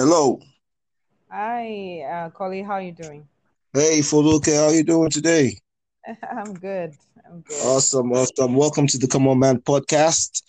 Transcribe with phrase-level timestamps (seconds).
[0.00, 0.40] Hello.
[1.28, 2.64] Hi, uh, Kole.
[2.64, 3.28] How are you doing?
[3.74, 5.58] Hey, Foluke, how are you doing today?
[6.06, 6.94] I'm good.
[7.26, 7.60] I'm good.
[7.66, 8.54] Awesome, awesome.
[8.54, 10.40] Welcome to the Come On Man podcast.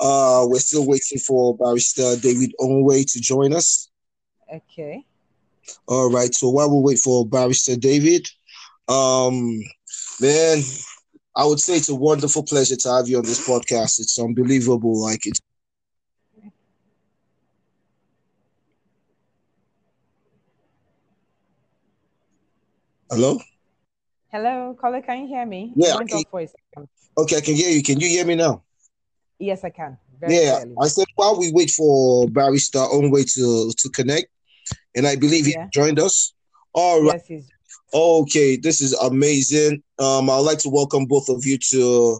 [0.00, 3.90] Uh, we're still waiting for Barrister David Onwe to join us.
[4.50, 5.04] Okay.
[5.86, 6.34] All right.
[6.34, 8.26] So while we wait for Barrister David,
[8.88, 9.60] um,
[10.18, 10.62] man,
[11.36, 14.00] I would say it's a wonderful pleasure to have you on this podcast.
[14.00, 14.98] It's unbelievable.
[14.98, 15.42] Like it's
[23.14, 23.38] Hello?
[24.32, 25.72] Hello, caller, Can you hear me?
[25.76, 26.48] Yeah, I off for a.
[27.16, 27.80] Okay, I can hear you.
[27.80, 28.64] Can you hear me now?
[29.38, 29.96] Yes, I can.
[30.18, 30.74] Very Yeah, clearly.
[30.82, 34.26] I said while we wait for Barrister Onwe to to connect,
[34.96, 36.34] and I believe he joined us.
[36.72, 37.14] All right.
[37.14, 37.48] Yes, he's
[37.94, 39.84] Okay, this is amazing.
[40.00, 42.18] Um, I'd like to welcome both of you to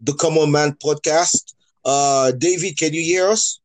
[0.00, 1.54] the Come On Man podcast.
[1.84, 3.60] Uh, David, can you hear us?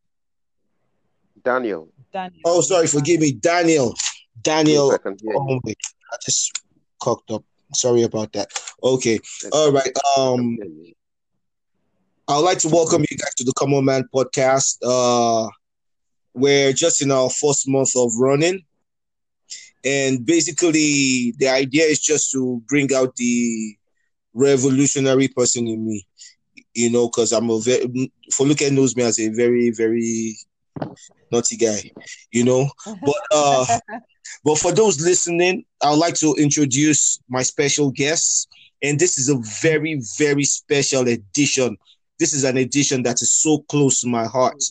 [1.44, 2.42] Daniel, Daniel.
[2.46, 3.96] Oh, sorry, forgive me, Daniel.
[4.44, 5.40] Daniel yes, I can hear you.
[5.40, 5.74] Onwe.
[6.14, 6.52] I just
[7.00, 7.44] cocked up.
[7.74, 8.50] Sorry about that.
[8.82, 9.20] Okay.
[9.52, 9.92] All right.
[10.18, 10.58] Um.
[12.30, 14.80] I'd like to welcome you guys to the Come On Man podcast.
[14.84, 15.50] Uh,
[16.34, 18.66] we're just in our first month of running.
[19.86, 23.78] And basically, the idea is just to bring out the
[24.34, 26.06] revolutionary person in me,
[26.74, 30.36] you know, because I'm a very, Foluke knows me as a very, very
[31.32, 31.92] naughty guy,
[32.32, 32.70] you know.
[32.86, 33.66] But, uh,
[34.44, 38.48] but for those listening, I'd like to introduce my special guests.
[38.84, 41.78] And this is a very, very special edition
[42.20, 44.64] this is an edition that is so close to my heart.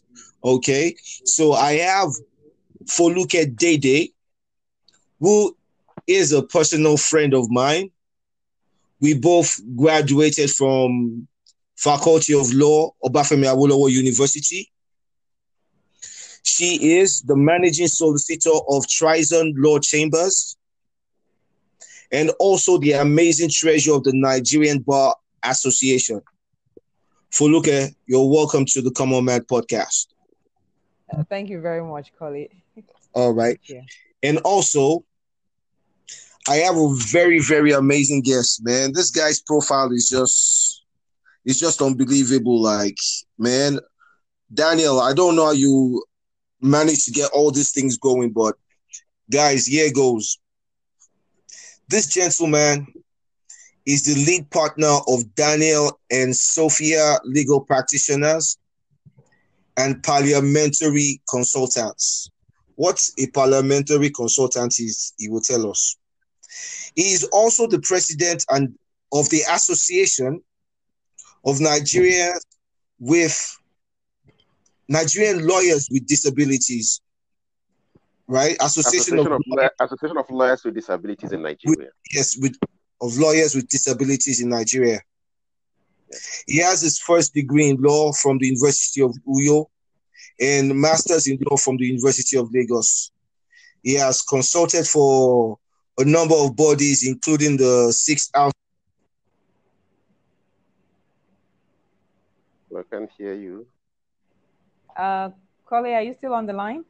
[0.44, 2.10] Okay, so I have
[2.84, 4.10] Foluke Dede,
[5.20, 5.56] who
[6.06, 7.90] is a personal friend of mine.
[9.00, 11.26] We both graduated from
[11.76, 14.70] Faculty of Law, Obafemi Awolowo University.
[16.46, 20.56] She is the managing solicitor of Trison Law Chambers
[22.12, 26.22] and also the amazing treasurer of the Nigerian Bar Association.
[27.32, 30.06] Foluke, you're welcome to the Come On Man podcast.
[31.12, 32.48] Uh, Thank you very much, Kole.
[33.12, 33.58] All right.
[34.22, 35.04] And also,
[36.48, 38.92] I have a very, very amazing guest, man.
[38.92, 40.84] This guy's profile is just
[41.44, 42.62] it's just unbelievable.
[42.62, 42.98] Like,
[43.36, 43.80] man,
[44.54, 46.04] Daniel, I don't know how you
[46.60, 48.54] managed to get all these things going, but
[49.30, 50.38] guys, here goes.
[51.88, 52.86] This gentleman
[53.86, 58.58] is the lead partner of Daniel and Sophia Legal Practitioners
[59.76, 62.30] and Parliamentary Consultants.
[62.74, 65.96] What a parliamentary consultant is, he will tell us.
[66.94, 68.74] He is also the president and
[69.12, 70.40] of the Association
[71.44, 72.34] of Nigeria
[72.98, 73.58] with
[74.88, 77.00] Nigerian Lawyers with Disabilities,
[78.28, 78.56] right?
[78.60, 81.90] Association, Association of, of, Law- Association of Lawyers with Disabilities in Nigeria.
[82.12, 82.56] yes, with
[83.00, 85.00] of lawyers with disabilities in Nigeria.
[86.46, 89.66] He has his first degree in law from the University of Uyo
[90.40, 93.10] and master's in law from the University of Lagos.
[93.82, 95.58] He has consulted for
[95.98, 98.52] a number of bodies, including the Six House.
[102.76, 103.66] I can hear you.
[104.96, 105.30] Uh,
[105.70, 106.84] Kole, are you still on the line?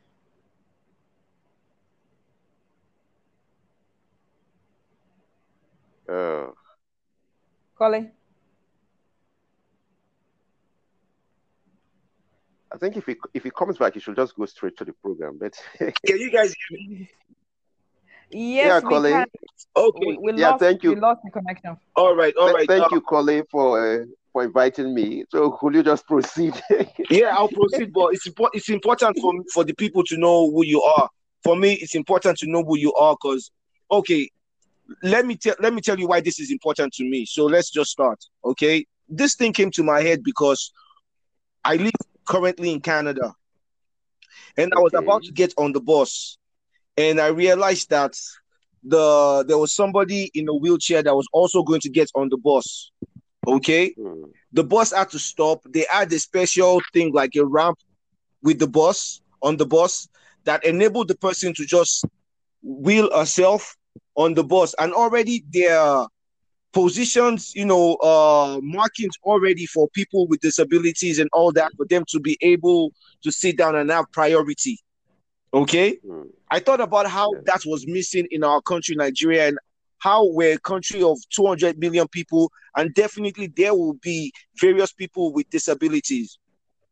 [6.08, 6.46] Uh,
[7.78, 8.10] Kole?
[12.72, 14.92] I think if he if he comes back, he should just go straight to the
[14.92, 15.38] program.
[15.40, 17.10] But Can you guys hear me?
[18.30, 19.10] Yes, yeah, we Collie.
[19.12, 19.26] can.
[19.76, 20.06] Okay.
[20.06, 20.94] We, we Yeah, lost, thank you.
[20.94, 21.76] We lost the connection.
[21.94, 22.66] All right, all right.
[22.68, 24.04] thank Uh, you, Colin, for uh,
[24.36, 25.24] for inviting me.
[25.30, 26.52] So could you just proceed?
[27.08, 28.56] Yeah, I'll proceed, but it's important.
[28.56, 31.08] It's important for for the people to know who you are.
[31.42, 33.50] For me, it's important to know who you are because,
[33.90, 34.28] okay,
[35.02, 37.24] let me tell let me tell you why this is important to me.
[37.24, 38.18] So let's just start.
[38.44, 40.70] Okay, this thing came to my head because
[41.64, 41.92] I live
[42.26, 43.32] currently in Canada,
[44.58, 46.36] and I was about to get on the bus,
[46.98, 48.12] and I realized that
[48.84, 52.36] the there was somebody in a wheelchair that was also going to get on the
[52.36, 52.90] bus.
[53.46, 54.24] Okay, Hmm.
[54.52, 55.62] the bus had to stop.
[55.68, 57.78] They had a special thing like a ramp
[58.42, 60.08] with the bus on the bus
[60.44, 62.04] that enabled the person to just
[62.62, 63.76] wheel herself
[64.16, 64.74] on the bus.
[64.78, 66.08] And already there are
[66.72, 72.04] positions, you know, uh, markings already for people with disabilities and all that for them
[72.08, 74.78] to be able to sit down and have priority.
[75.52, 75.98] Okay.
[76.06, 76.22] Hmm.
[76.50, 77.40] I thought about how Yeah.
[77.46, 79.58] that was missing in our country, Nigeria, and
[79.98, 85.32] how we're a country of 200 million people, and definitely there will be various people
[85.32, 86.38] with disabilities.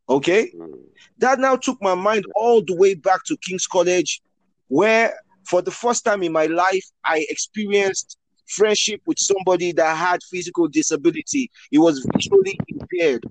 [0.08, 0.78] Okay, Mm.
[1.18, 4.20] that now took my mind all the way back to King's College,
[4.68, 5.14] where
[5.46, 10.68] for the first time in my life I experienced friendship with somebody that had physical
[10.68, 11.50] disability.
[11.70, 13.24] He was visually impaired.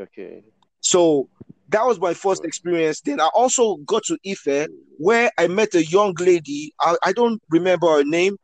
[0.00, 0.42] Okay.
[0.80, 1.28] So
[1.70, 3.00] that was my first experience.
[3.00, 4.68] Then I also got to Ife,
[4.98, 6.72] where I met a young lady.
[6.80, 8.36] I, I don't remember her name.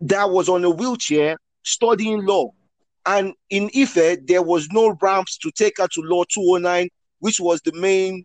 [0.00, 2.50] That was on a wheelchair studying law.
[3.06, 6.88] And in Ife, there was no ramps to take her to Law 209,
[7.20, 8.24] which was the main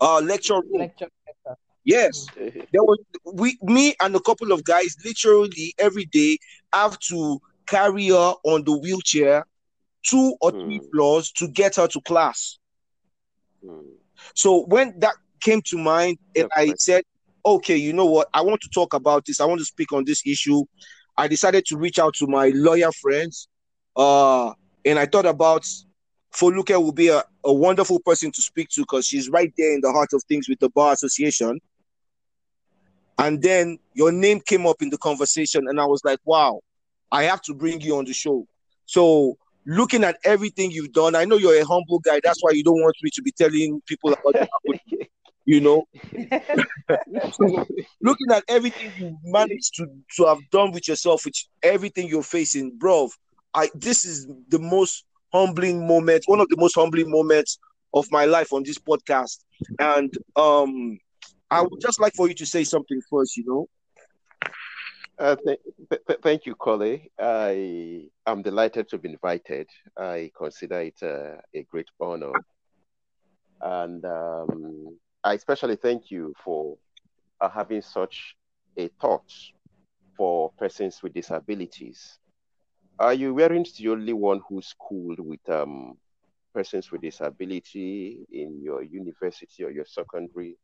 [0.00, 0.80] uh, lecture room.
[0.80, 1.08] Lecture.
[1.26, 1.56] lecture.
[1.84, 2.98] Yes, there was
[3.32, 4.94] we, me, and a couple of guys.
[5.04, 6.38] Literally every day,
[6.72, 9.44] have to carry her on the wheelchair,
[10.04, 10.90] two or three Hmm.
[10.92, 12.58] floors to get her to class.
[13.64, 13.96] Mm.
[14.34, 17.04] So when that came to mind, and I said,
[17.44, 18.28] okay, you know what?
[18.34, 19.40] I want to talk about this.
[19.40, 20.64] I want to speak on this issue.
[21.16, 23.48] I decided to reach out to my lawyer friends.
[23.96, 24.52] Uh,
[24.84, 25.66] and I thought about
[26.34, 29.80] Foluke will be a, a wonderful person to speak to because she's right there in
[29.80, 31.60] the heart of things with the Bar Association.
[33.18, 36.60] And then your name came up in the conversation, and I was like, wow,
[37.10, 38.46] I have to bring you on the show.
[38.86, 39.36] So
[39.66, 42.20] looking at everything you've done, I know you're a humble guy.
[42.24, 44.48] That's why you don't want me to be telling people about
[45.44, 45.84] you know.
[47.30, 47.44] So
[48.02, 49.86] looking at everything you managed to
[50.16, 53.08] to have done with yourself, with everything you're facing, bro,
[53.54, 57.58] I this is the most humbling moment, one of the most humbling moments
[57.94, 59.38] of my life on this podcast.
[59.78, 60.98] And um
[61.50, 63.66] I would just like for you to say something first, you know.
[65.18, 65.60] Uh, th-
[65.90, 67.00] th- th- thank you, Kole.
[67.18, 69.68] I am delighted to be invited.
[69.96, 72.42] I consider it uh, a great honor.
[73.60, 76.76] And um, I especially thank you for
[77.40, 78.36] uh, having such
[78.76, 79.32] a thought
[80.16, 82.18] for persons with disabilities.
[82.98, 85.96] Are you weren't the only one who schooled with um,
[86.54, 90.56] persons with disability in your university or your secondary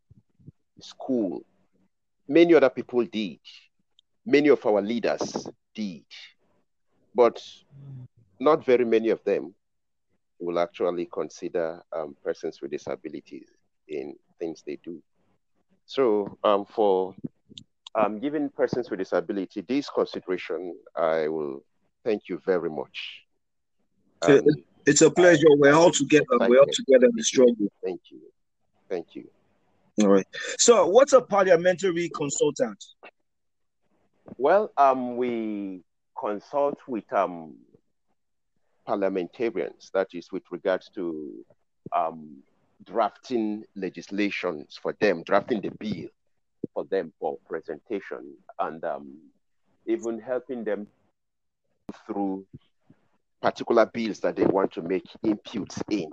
[0.80, 1.42] school.
[2.28, 3.38] Many other people did
[4.26, 6.04] many of our leaders did,
[7.14, 7.42] but
[8.38, 9.54] not very many of them
[10.38, 13.48] will actually consider um, persons with disabilities
[13.88, 15.02] in things they do.
[15.86, 17.14] So, um, for
[17.94, 21.64] um, giving persons with disability this consideration, I will
[22.04, 23.22] thank you very much.
[24.22, 24.42] Um,
[24.86, 25.46] It's a pleasure.
[25.56, 26.24] We're all together.
[26.32, 27.68] We're all together in the struggle.
[27.84, 28.20] thank you.
[28.88, 29.28] Thank you.
[30.00, 30.26] All right.
[30.58, 32.82] So what's a parliamentary consultant?
[34.36, 35.82] Well, um, we
[36.18, 37.56] consult with um,
[38.86, 41.44] parliamentarians, that is, with regards to
[41.94, 42.42] um,
[42.84, 46.08] drafting legislations for them, drafting the bill
[46.74, 49.18] for them for presentation, and um,
[49.86, 50.86] even helping them
[52.06, 52.44] through
[53.40, 56.10] particular bills that they want to make inputs in.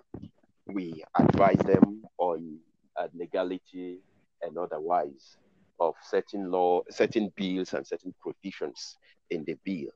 [0.68, 2.58] We advise them on
[2.96, 4.00] uh, legality
[4.42, 5.38] and otherwise
[5.80, 8.98] of certain law, certain bills, and certain provisions
[9.30, 9.92] in the bill.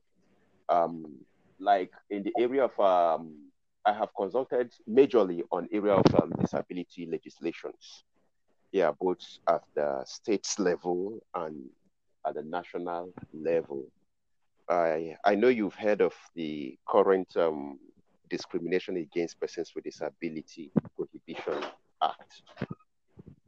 [0.68, 1.06] Um,
[1.60, 3.49] like in the area of, um,
[3.86, 8.04] I have consulted majorly on area of um, disability legislations.
[8.72, 11.70] Yeah, both at the states level and
[12.28, 13.86] at the national level.
[14.70, 17.80] I I know you've heard of the current um,
[18.30, 21.64] discrimination against persons with disability prohibition
[22.04, 22.44] act.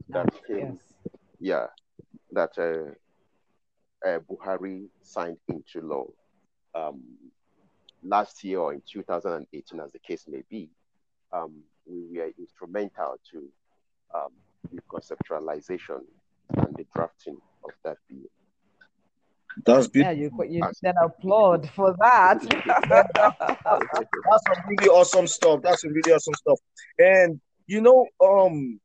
[0.08, 0.76] That came yes.
[1.38, 1.66] yeah,
[2.32, 6.06] that uh, uh, Buhari signed into law
[6.74, 7.02] um,
[8.04, 10.68] last year or in 2018, as the case may be.
[11.32, 13.48] Um, we were instrumental to
[14.14, 14.32] um,
[14.72, 16.00] the conceptualization
[16.56, 18.28] and the drafting of that bill.
[19.64, 20.44] That's Yeah, beautiful.
[20.46, 22.40] you you said applaud for that.
[24.30, 25.60] That's some really awesome stuff.
[25.62, 26.58] That's some really awesome stuff.
[26.98, 28.80] And you know, um,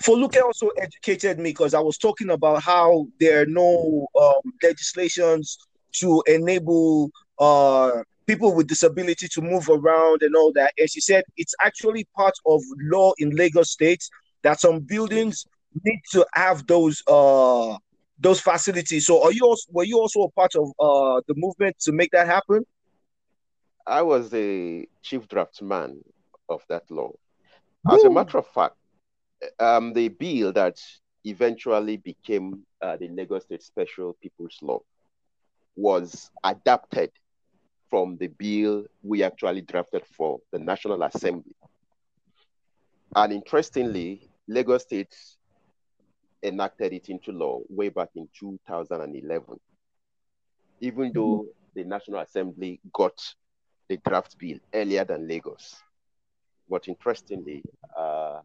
[0.00, 5.58] Foluke also educated me because I was talking about how there are no um, legislations
[6.00, 10.72] to enable uh, people with disability to move around and all that.
[10.78, 14.02] And she said it's actually part of law in Lagos State
[14.42, 15.46] that some buildings
[15.84, 17.76] need to have those uh,
[18.18, 19.06] those facilities.
[19.06, 22.10] So, are you also were you also a part of uh, the movement to make
[22.12, 22.64] that happen?
[23.86, 26.02] I was the chief draftsman
[26.48, 27.12] of that law.
[27.88, 28.74] As a matter of fact,
[29.60, 30.76] um, the bill that
[31.24, 34.80] eventually became uh, the Lagos State Special People's Law
[35.76, 37.10] was adapted
[37.88, 41.54] from the bill we actually drafted for the National Assembly.
[43.14, 45.14] And interestingly, Lagos State
[46.42, 49.60] enacted it into law way back in 2011,
[50.80, 53.18] even though the National Assembly got
[53.88, 55.76] the draft bill earlier than Lagos.
[56.68, 57.62] but interestingly,
[57.96, 58.40] uh,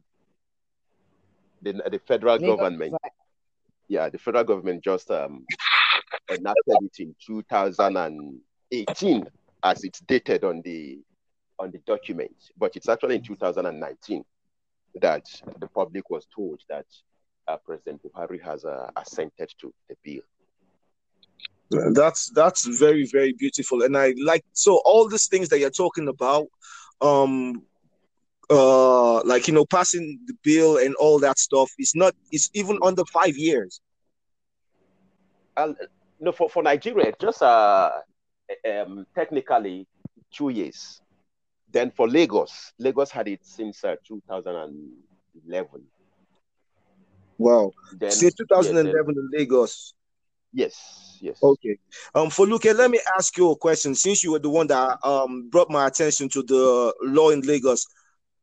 [1.61, 2.95] the, the federal Lagos government,
[3.87, 5.45] yeah, the federal government just um,
[6.29, 7.15] enacted it in
[8.71, 9.25] 2018
[9.63, 10.99] as it's dated on the
[11.59, 14.23] on the document, but it's actually in 2019
[15.01, 15.23] that
[15.59, 16.85] the public was told that
[17.47, 21.93] uh, President Buhari has uh, assented to the bill.
[21.93, 26.09] That's that's very very beautiful, and I like so all these things that you're talking
[26.09, 26.47] about,
[26.99, 27.63] um,
[28.49, 31.71] uh, like you know, passing the bill and all that stuff.
[31.77, 32.13] It's not.
[32.31, 33.79] It's even under five years.
[35.55, 35.73] Uh,
[36.19, 37.91] no, for, for Nigeria, just uh,
[38.69, 39.87] um, technically
[40.31, 41.01] two years.
[41.71, 45.81] Then for Lagos, Lagos had it since uh, 2011.
[47.37, 47.71] Wow.
[47.97, 49.93] Then Since yeah, then- 2011 in Lagos.
[50.53, 51.39] yes, yes.
[51.41, 51.77] Okay.
[52.13, 53.95] Um, Foluke, let me ask you a question.
[53.95, 57.87] Since you were the one that um brought my attention to the law in Lagos,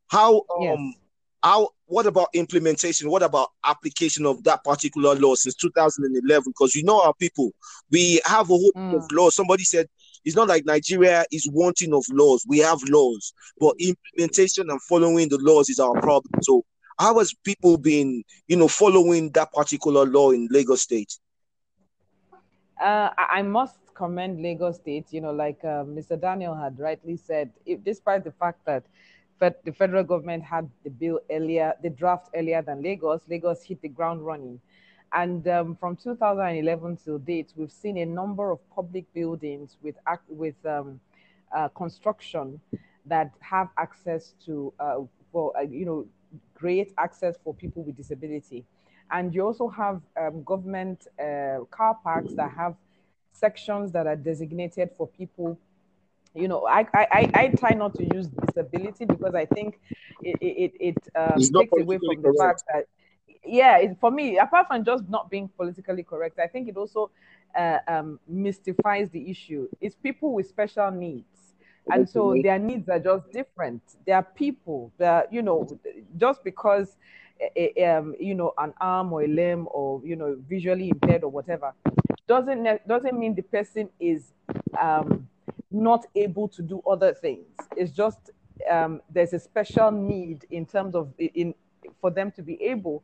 [0.09, 0.95] how um Yes.
[1.43, 3.11] How what about implementation?
[3.11, 6.45] What about application of that particular law since 2011?
[6.47, 7.53] Because you know our people,
[7.91, 9.35] we have a whole lot of laws.
[9.35, 9.87] Somebody said
[10.25, 12.45] it's not like Nigeria is wanting of laws.
[12.47, 16.43] We have laws, but implementation and following the laws is our problem.
[16.43, 16.65] So
[16.99, 21.13] how has people been, you know, following that particular law in Lagos State?
[22.81, 25.07] Uh, I I must commend Lagos State.
[25.11, 26.21] You know, like uh, Mr.
[26.21, 28.85] Daniel had rightly said, if, despite the fact that
[29.39, 33.81] fed, the federal government had the bill earlier, the draft earlier than Lagos, Lagos hit
[33.83, 34.61] the ground running.
[35.13, 39.97] And um, from 2011 till date, we've seen a number of public buildings with
[40.29, 41.01] with um,
[41.55, 42.61] uh, construction
[43.07, 44.99] that have access to, uh,
[45.35, 46.07] uh, you know,
[46.55, 48.65] great access for people with disability.
[49.11, 52.75] And you also have um, government uh, car parks that have
[53.33, 55.59] sections that are designated for people.
[56.39, 59.81] You know, I, I, I- I try not to use disability because I think
[60.23, 62.39] it, it, it um, takes away from the correct.
[62.39, 62.87] fact that,
[63.45, 67.11] yeah, it, for me, apart from just not being politically correct, I think it also
[67.57, 69.69] uh, um, mystifies the issue.
[69.81, 71.55] It's people with special needs.
[71.91, 73.83] And so their needs are just different.
[74.07, 75.79] They are people that, you know,
[76.17, 76.97] just because,
[77.57, 81.25] eh, eh, um, you know, an arm or a limb or, you know, visually impaired
[81.25, 81.73] or whatever,
[82.27, 84.33] doesn't, doesn't mean the person is
[84.81, 85.28] um,
[85.71, 87.47] not able to do other things.
[87.77, 88.31] It's just
[88.71, 91.55] um, there's a special need in terms of in
[92.01, 93.03] for them to be able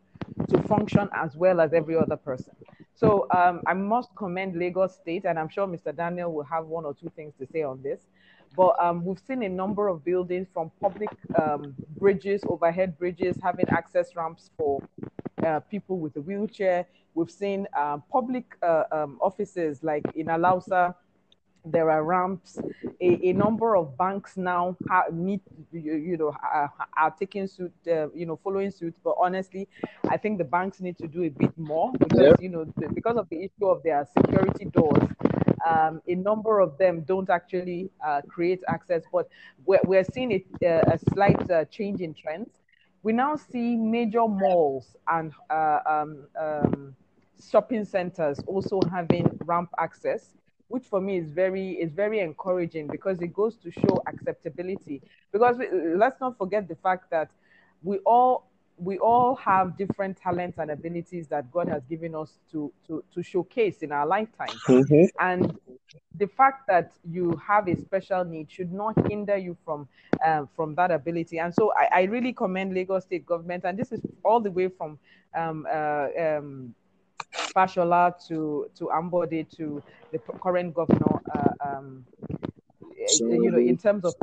[0.49, 2.55] to function as well as every other person.
[2.95, 5.95] So um, I must commend Lagos State, and I'm sure Mr.
[5.95, 8.01] Daniel will have one or two things to say on this.
[8.57, 11.09] But um, we've seen a number of buildings from public
[11.41, 14.81] um, bridges, overhead bridges, having access ramps for
[15.45, 16.87] uh, people with a wheelchair.
[17.15, 20.95] We've seen uh, public uh, um, offices like in Alausa,
[21.65, 22.59] there are ramps.
[23.01, 25.41] A, a number of banks now ha- need,
[25.73, 28.95] you, you know, are, are taking suit, uh, you know, following suit.
[29.03, 29.69] But honestly,
[30.09, 33.17] I think the banks need to do a bit more because, you know, the- because
[33.17, 35.09] of the issue of their security doors.
[35.67, 39.29] Um, a number of them don't actually uh, create access, but
[39.65, 42.61] we're, we're seeing it, uh, a slight uh, change in trends.
[43.03, 46.97] We now see major malls and uh, um, um,
[47.51, 50.35] shopping centers also having ramp access
[50.75, 55.01] which for me is very is very encouraging because it goes to show acceptability
[55.33, 55.67] because we,
[55.97, 57.29] let's not forget the fact that
[57.83, 58.45] we all
[58.77, 63.23] we all have different talents and abilities that God has given us to to to
[63.23, 65.09] showcase in our lifetime Mhm.
[65.21, 65.57] and
[66.19, 69.89] the fact that you have a special need should not hinder you from
[70.27, 71.39] um, from that ability.
[71.39, 74.69] And so I, I really commend Lagos State government, and this is all the way
[74.69, 74.99] from
[75.37, 76.75] um, uh, um,
[77.55, 81.21] Fashola to to Ambode to the current governor.
[81.35, 82.05] Uh, um,
[82.99, 84.15] eh, you know, in terms of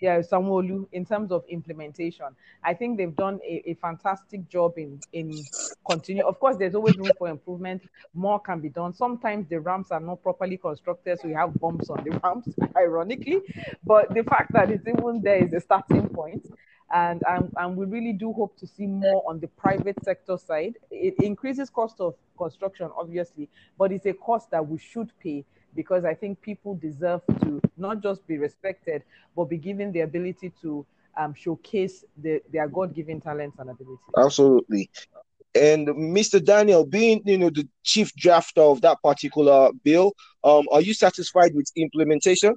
[0.00, 2.26] yeah, Sanwo-Olu, in terms of implementation,
[2.62, 5.44] I think they've done a, a fantastic job in in
[5.86, 6.24] continue.
[6.24, 7.82] Of course, there's always room for improvement.
[8.14, 8.94] More can be done.
[8.94, 13.40] Sometimes the ramps are not properly constructed, so you have bumps on the ramps, ironically.
[13.84, 16.46] But the fact that it's even there is a starting point.
[16.92, 20.74] And, and, and we really do hope to see more on the private sector side.
[20.90, 26.04] It increases cost of construction, obviously, but it's a cost that we should pay because
[26.04, 29.02] I think people deserve to not just be respected,
[29.36, 33.98] but be given the ability to um, showcase the, their God-given talents and abilities.
[34.16, 34.90] Absolutely.
[35.54, 36.42] And Mr.
[36.42, 40.12] Daniel, being you know the chief drafter of that particular bill,
[40.44, 42.54] um, are you satisfied with implementation?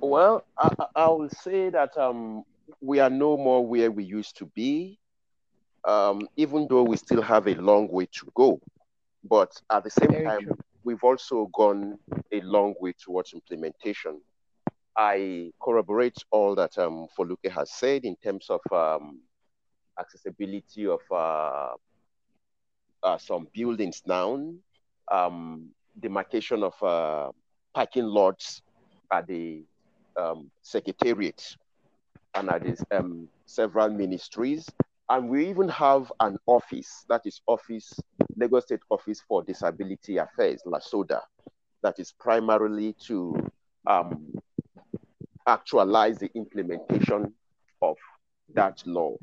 [0.00, 2.44] Well, I, I- I will say that um,
[2.80, 4.98] we are no more where we used to be,
[5.86, 8.60] um, even though we still have a long way to go.
[9.24, 10.56] But at the same Very time, true.
[10.84, 11.98] we've also gone
[12.32, 14.20] a long way towards implementation.
[14.96, 19.20] I corroborate all that um, Foluke has said in terms of um,
[19.98, 21.74] accessibility of uh,
[23.02, 24.52] uh, some buildings now,
[25.10, 27.30] um, demarcation of uh,
[27.74, 28.62] parking lots
[29.12, 29.64] at the
[30.16, 31.56] um, secretariat
[32.38, 34.68] and at this, um, several ministries.
[35.10, 37.98] And we even have an office, that is office,
[38.36, 41.20] Lagos State Office for Disability Affairs, LASODA,
[41.82, 43.50] that is primarily to
[43.86, 44.32] um,
[45.46, 47.32] actualize the implementation
[47.82, 47.96] of
[48.54, 49.16] that law.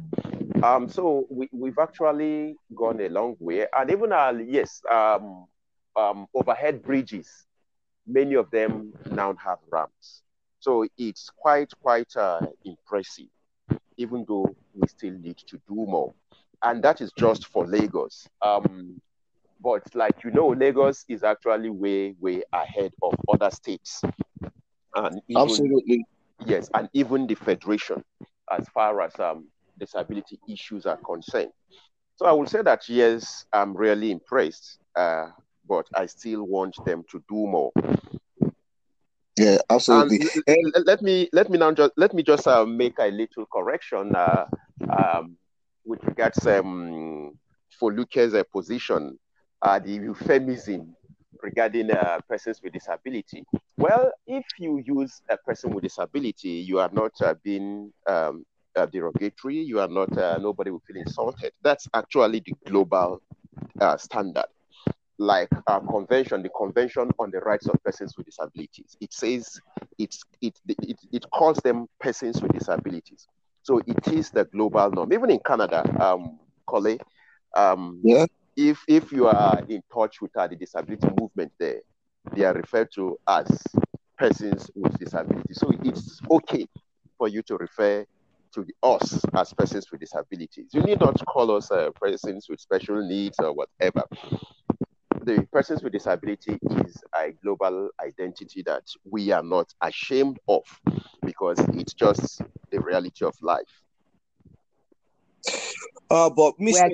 [0.64, 3.68] Um, so we, we've actually gone a long way.
[3.74, 5.46] And even, uh, yes, um,
[5.96, 7.30] um, overhead bridges,
[8.08, 10.24] many of them now have ramps.
[10.66, 13.28] So it's quite, quite uh, impressive,
[13.98, 16.12] even though we still need to do more.
[16.64, 18.26] And that is just for Lagos.
[18.42, 19.00] Um,
[19.62, 24.02] but like you know, Lagos is actually way, way ahead of other states.
[24.96, 26.04] And even, Absolutely.
[26.48, 28.04] Yes, and even the federation,
[28.52, 29.46] as far as um,
[29.78, 31.52] disability issues are concerned.
[32.16, 35.28] So I will say that yes, I'm really impressed, uh,
[35.70, 37.72] but I still want them to do more.
[39.38, 40.20] Yeah, absolutely.
[40.48, 43.46] And, and let me let me now just let me just uh, make a little
[43.46, 44.46] correction uh,
[44.90, 45.38] um,
[45.86, 47.38] with regards um,
[47.82, 49.18] Foluke's uh, position,
[49.62, 50.96] uh, the euphemism
[51.42, 53.44] regarding uh, persons with disability.
[53.78, 58.86] Well, if you use a person with disability, you are not uh, being um, uh,
[58.86, 59.58] derogatory.
[59.58, 60.18] You are not.
[60.18, 61.52] Uh, nobody will feel insulted.
[61.62, 63.22] That's actually the global
[63.82, 64.46] uh, standard.
[65.18, 69.60] Like our convention, the Convention on the Rights of Persons with Disabilities, it says
[69.98, 73.28] it's it it, it calls them persons with disabilities.
[73.64, 75.14] So it is the global norm.
[75.14, 76.40] Even in Canada, um,
[77.56, 78.26] um, yeah.
[78.58, 81.82] If if you are in touch with uh, the disability movement there,
[82.36, 83.64] they are referred to as
[84.18, 85.58] persons with disabilities.
[85.60, 86.66] So it's okay
[87.18, 88.06] for you to refer
[88.54, 90.70] to us as persons with disabilities.
[90.74, 94.04] You need not call us uh, persons with special needs or whatever.
[95.26, 100.62] The persons with disability is a global identity that we are not ashamed of
[101.24, 103.82] because it's just the reality of life.
[106.12, 106.92] Uh, but Mr.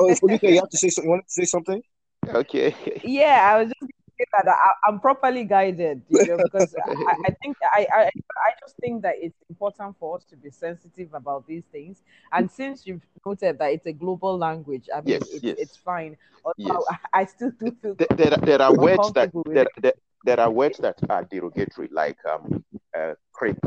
[0.00, 1.04] oh, Felipe, you have to say something.
[1.04, 1.82] You want to say something?
[2.26, 2.74] Okay.
[3.04, 3.92] Yeah, I was just
[4.32, 6.90] that I, am properly guided, you know, because I,
[7.26, 11.14] I, think I, I I just think that it's important for us to be sensitive
[11.14, 12.02] about these things.
[12.32, 15.56] And since you've noted that it's a global language, I mean, yes, it's, yes.
[15.58, 16.16] it's fine.
[16.44, 16.98] Although yes.
[17.14, 19.92] I, I, still do feel there, there, there are words that there, there,
[20.24, 22.64] there, are words that are derogatory, like um,
[22.98, 23.58] uh, crepe,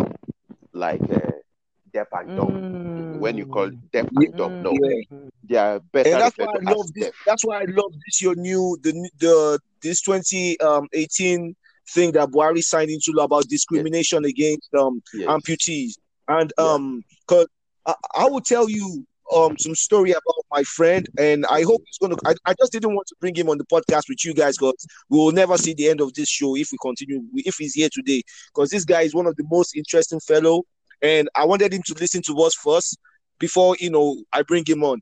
[0.74, 1.32] like uh,
[1.94, 2.50] deaf and dumb.
[2.50, 3.20] Mm.
[3.20, 5.30] When you call deaf and dumb, no, mm.
[5.44, 6.10] they are better.
[6.10, 7.12] And that's why I love this.
[7.26, 8.22] That's why I love this.
[8.22, 11.56] Your new the the this 2018 um,
[11.90, 14.32] thing that Buhari signed into about discrimination yes.
[14.32, 15.28] against um yes.
[15.28, 15.94] amputees.
[16.28, 17.48] And um, cause
[17.86, 21.98] I, I will tell you um some story about my friend, and I hope he's
[21.98, 22.16] gonna.
[22.26, 24.86] I, I just didn't want to bring him on the podcast with you guys because
[25.10, 27.22] we will never see the end of this show if we continue.
[27.34, 28.22] If he's here today,
[28.54, 30.64] because this guy is one of the most interesting fellow,
[31.02, 32.98] and I wanted him to listen to us first
[33.40, 35.02] before you know I bring him on.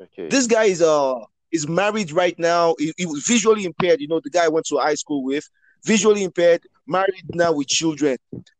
[0.00, 0.28] Okay.
[0.28, 1.14] This guy is uh
[1.50, 2.74] is married right now.
[2.78, 4.00] He, he, was visually impaired.
[4.00, 5.48] You know, the guy I went to high school with,
[5.84, 8.18] visually impaired, married now with children.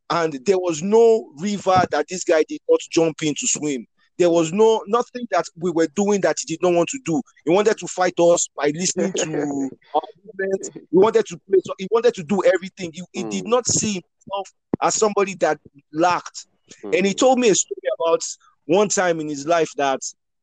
[0.09, 3.85] And there was no river that this guy did not jump in to swim.
[4.17, 7.21] There was no nothing that we were doing that he did not want to do.
[7.45, 9.23] He wanted to fight us by listening to
[9.95, 10.69] our movement.
[10.73, 11.59] He wanted to play.
[11.63, 12.91] So he wanted to do everything.
[12.93, 13.31] He, he mm.
[13.31, 15.59] did not see himself as somebody that
[15.93, 16.47] lacked.
[16.83, 16.97] Mm.
[16.97, 18.23] And he told me a story about
[18.65, 19.99] one time in his life that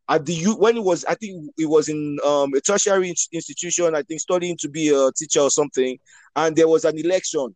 [0.08, 4.02] at the when he was I think he was in um, a tertiary institution I
[4.02, 5.98] think studying to be a teacher or something
[6.34, 7.54] and there was an election.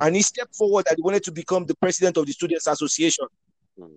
[0.00, 3.26] And he stepped forward and he wanted to become the president of the students association.
[3.78, 3.90] Mm.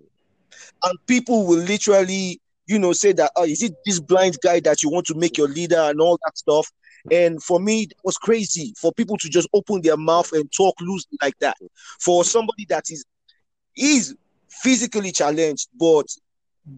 [0.84, 4.82] and people will literally you know say that oh is it this blind guy that
[4.82, 6.70] you want to make your leader and all that stuff?
[7.12, 10.74] And for me it was crazy for people to just open their mouth and talk
[10.80, 11.56] loosely like that.
[12.00, 13.04] For somebody that is
[13.78, 14.14] is
[14.48, 16.06] physically challenged but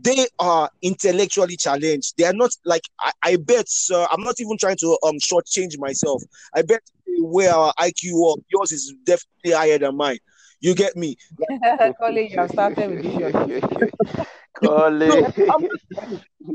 [0.03, 2.15] they are intellectually challenged.
[2.17, 4.07] They are not like I, I bet, sir.
[4.11, 6.23] I'm not even trying to um shortchange myself.
[6.55, 6.81] I bet
[7.19, 10.19] where our IQ up, yours is definitely higher than mine.
[10.61, 11.17] You get me?
[12.01, 14.27] Colin, you have started with this.
[14.63, 15.09] Colin.
[15.09, 15.65] No, I'm,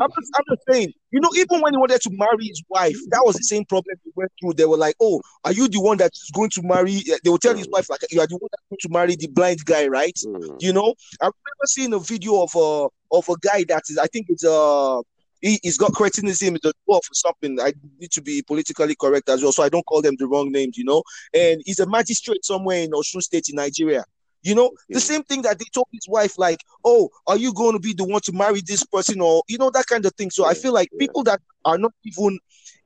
[0.02, 2.98] I'm, just, I'm just saying, you know, even when he wanted to marry his wife,
[3.12, 4.54] that was the same problem he went through.
[4.54, 7.56] They were like, "Oh, are you the one that's going to marry?" They will tell
[7.56, 10.18] his wife like, "You are the one that's going to marry the blind guy, right?"
[10.26, 10.62] Mm.
[10.62, 14.08] You know, I remember seeing a video of a of a guy that is, I
[14.08, 15.02] think it's uh
[15.42, 17.60] he, he's got cretinism in the dwarf or something.
[17.60, 20.52] I need to be politically correct as well, so I don't call them the wrong
[20.52, 21.04] names, you know.
[21.34, 24.04] And he's a magistrate somewhere in Osun State in Nigeria.
[24.46, 27.74] You know, the same thing that they told his wife, like, oh, are you going
[27.74, 29.20] to be the one to marry this person?
[29.20, 30.30] Or, you know, that kind of thing.
[30.30, 32.38] So I feel like people that are not even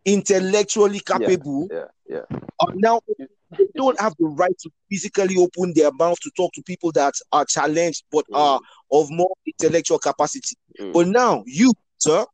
[0.05, 2.21] intellectually capable Yeah, yeah.
[2.61, 3.01] are now
[3.57, 7.13] they don't have the right to physically open their mouth to talk to people that
[7.33, 8.37] are challenged but Mm.
[8.37, 8.59] are
[8.91, 10.55] of more intellectual capacity.
[10.79, 10.93] Mm.
[10.93, 12.25] But now you, sir,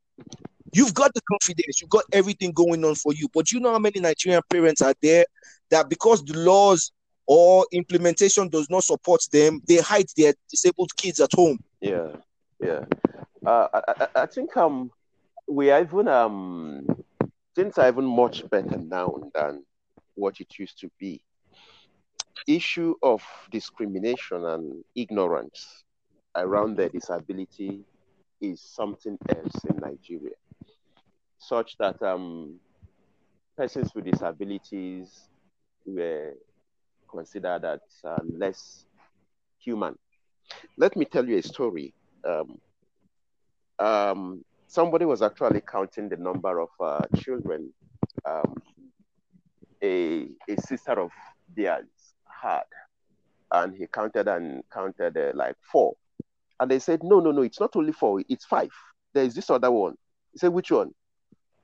[0.72, 3.28] you've got the confidence, you've got everything going on for you.
[3.34, 5.26] But you know how many Nigerian parents are there
[5.72, 6.92] that because the laws
[7.28, 11.60] or implementation does not support them, they hide their disabled kids at home.
[11.82, 12.10] Yeah,
[12.60, 12.86] yeah.
[13.46, 14.92] Uh, I, I, think um
[15.48, 16.88] we are even um
[17.56, 19.64] things are even much better now than
[20.16, 21.22] what it used to be.
[22.48, 25.84] Issue of discrimination and ignorance
[26.36, 27.82] around their disability
[28.42, 30.36] is something else in Nigeria,
[31.38, 32.60] such that um
[33.58, 35.30] persons with disabilities
[35.86, 36.34] were
[37.10, 38.86] considered as uh, less
[39.58, 39.98] human.
[40.78, 41.94] Let me tell you a story
[42.26, 42.60] um,
[43.80, 47.72] um, somebody was actually counting the number of uh, children
[48.26, 48.56] um,
[49.84, 51.12] a, a sister of
[51.56, 51.86] theirs
[52.26, 52.64] had.
[53.52, 55.94] And he counted and counted uh, like four.
[56.60, 58.72] And they said, no, no, no, it's not only four, it's five.
[59.14, 59.96] There is this other one.
[60.34, 60.92] He said, which one?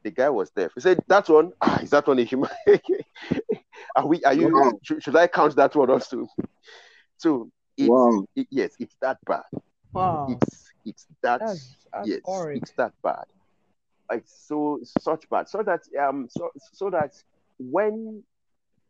[0.04, 0.71] The guy was deaf.
[0.75, 2.49] He said, that one, ah, is that one a human?
[3.95, 4.79] are we, are you, Wow.
[4.84, 6.27] should, should I count that one also?
[7.17, 8.27] So, it's, Wow.
[8.36, 9.43] it- yes, it's that bad
[9.93, 10.45] Wow.
[10.45, 12.53] it's it's that That's, that's yes horrid.
[12.53, 13.25] it's that bad
[14.12, 17.12] it's so such bad so that um so, so that
[17.60, 18.23] when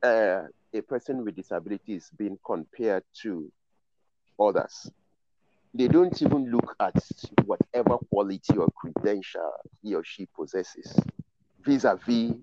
[0.03, 0.41] uh,
[0.73, 3.49] a person with disability is being compared to
[4.39, 4.89] others
[5.73, 6.95] they don't even look at
[7.45, 10.95] whatever quality or credential he or she possesses
[11.59, 12.33] vis-a-vis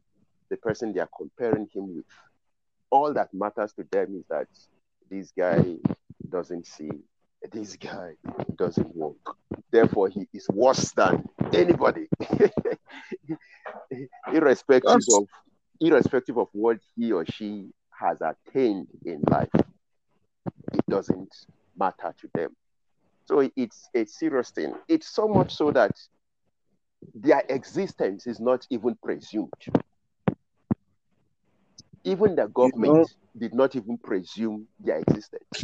[0.51, 2.07] the person they are comparing him with
[2.91, 4.49] all that matters to them is that
[5.11, 5.77] this guy
[6.31, 6.91] doesn't see
[7.53, 8.13] this guy
[8.57, 9.17] doesn't work.
[9.71, 12.09] Therefore, he is worse than anybody,
[14.33, 15.25] irrespective That's- of
[15.81, 17.71] irrespective of what he or she
[18.01, 19.49] has attained in life.
[19.55, 21.33] It doesn't
[21.79, 22.57] matter to them.
[23.27, 24.75] So it's a serious thing.
[24.89, 25.93] It's so much so that
[27.15, 29.53] their existence is not even presumed.
[32.09, 33.07] Even the government
[33.39, 35.63] did not even presume their existence.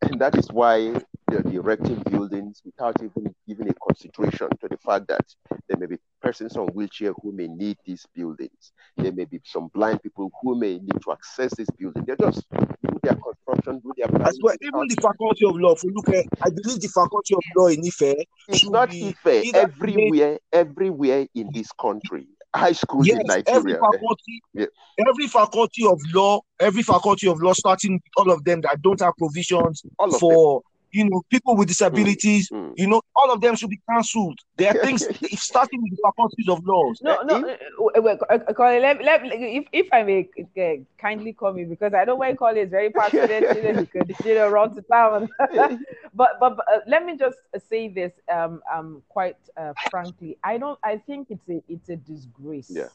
[0.00, 0.94] And that is why
[1.28, 5.24] they're erecting buildings without even giving a consideration to the fact that
[5.68, 8.72] there may be persons on wheelchair who may need these buildings.
[8.96, 12.04] There may be some blind people who may need to access this building.
[12.06, 15.84] They're just do their construction, do their As well, even the faculty of law, if
[15.84, 18.14] you look at, I believe the faculty of law in Ife,
[18.48, 19.54] It's should not Ife.
[19.54, 23.78] Everywhere, everywhere in this country, high schools yes, in every eh?
[23.78, 24.66] faculty, Yeah.
[25.08, 29.00] every faculty of law, every faculty of law, starting with all of them that don't
[29.00, 32.72] have provisions All for you know people with disabilities, Mm.
[32.76, 34.38] you know, all of them should be cancelled.
[34.56, 37.00] There are things if starting with the faculties of laws.
[37.02, 37.36] No, Uh, no.
[37.38, 40.28] if- uh, uh, well, uh, Colin, let, let, if, if I may
[40.58, 43.86] uh, kindly call me because I know when Colin is very passionate, you know, he
[43.86, 45.28] could you know run to town.
[45.54, 50.58] but but, but uh, let me just say this um um quite uh, frankly, I
[50.58, 50.78] don't.
[50.84, 52.88] I think it's a it's a disgrace Yeah.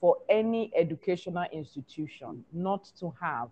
[0.00, 3.48] for any educational institution not to have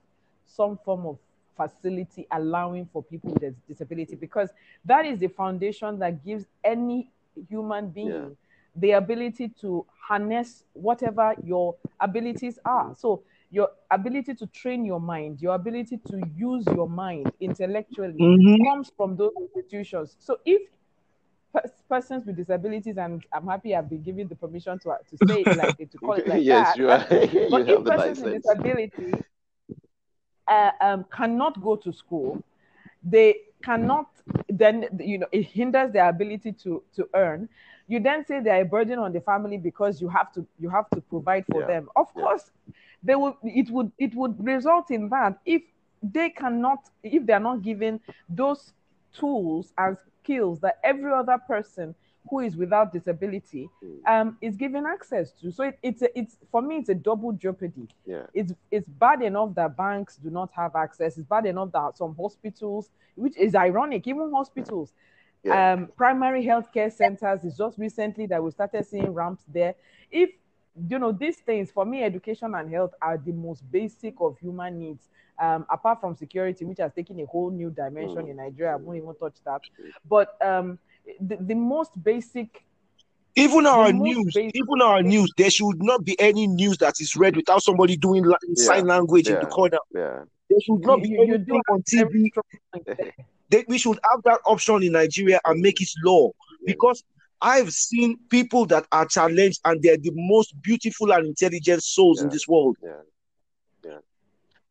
[0.47, 1.19] some form of
[1.57, 4.51] facility allowing for people with a disability because
[4.85, 7.11] that is the foundation that gives any
[7.49, 8.37] human being
[8.77, 12.95] the ability to harness whatever your abilities are.
[12.97, 18.57] So your ability to train your mind, your ability to use your mind intellectually Mhm.
[18.63, 20.17] comes from those institutions.
[20.21, 20.63] So if
[21.89, 25.55] persons with disabilities, and I'm happy I've been given the permission to, to say it
[25.55, 26.79] like to call it like yes, that.
[26.79, 27.05] you are.
[27.51, 29.23] you But have if the persons with disability
[30.49, 32.43] uh, um, cannot go to school,
[33.03, 34.07] they cannot
[34.49, 37.49] then you know it hinders their ability to to earn.
[37.89, 40.69] You then say they are a burden on the family because you have to you
[40.71, 41.65] have to provide for Yeah.
[41.65, 41.89] them.
[41.97, 42.23] Of Yeah.
[42.23, 42.51] course,
[43.03, 45.63] they would it would it would result in that if
[46.03, 48.73] they cannot if they are not given those
[49.13, 51.95] tools and skills that every other person
[52.29, 53.99] who is without disability Mm.
[54.07, 55.51] um, is given access to.
[55.51, 57.89] So it, it's a, it's for me it's a double jeopardy.
[58.07, 58.27] Yeah.
[58.33, 61.19] It's it's bad enough that banks do not have access.
[61.19, 64.93] It's bad enough that some hospitals, which is ironic, even hospitals,
[65.43, 65.73] Yeah.
[65.73, 69.75] um, primary healthcare centers is just recently that we started seeing ramps there.
[70.11, 70.31] If
[70.89, 74.79] you know these things for me, education and health are the most basic of human
[74.79, 75.09] needs.
[75.39, 78.31] Um, apart from security, which has taken a whole new dimension Mm.
[78.31, 79.61] in Nigeria, I won't even touch that.
[80.09, 80.79] But um,
[81.21, 82.65] the, the most basic
[83.35, 84.55] even our news, basic.
[84.55, 88.25] even our news, there should not be any news that is read without somebody doing
[88.25, 88.65] yeah.
[88.65, 89.37] sign language yeah.
[89.37, 89.79] in the corner.
[89.95, 90.25] Yeah.
[90.51, 92.29] There should not you, be anything on TV.
[93.49, 96.75] they, we should have that option in Nigeria and make it law yeah.
[96.75, 97.03] because
[97.41, 102.29] I've seen people that are challenged and they're the most beautiful and intelligent souls in
[102.29, 102.77] this world.
[102.83, 102.91] Yeah.
[103.85, 103.99] Yeah.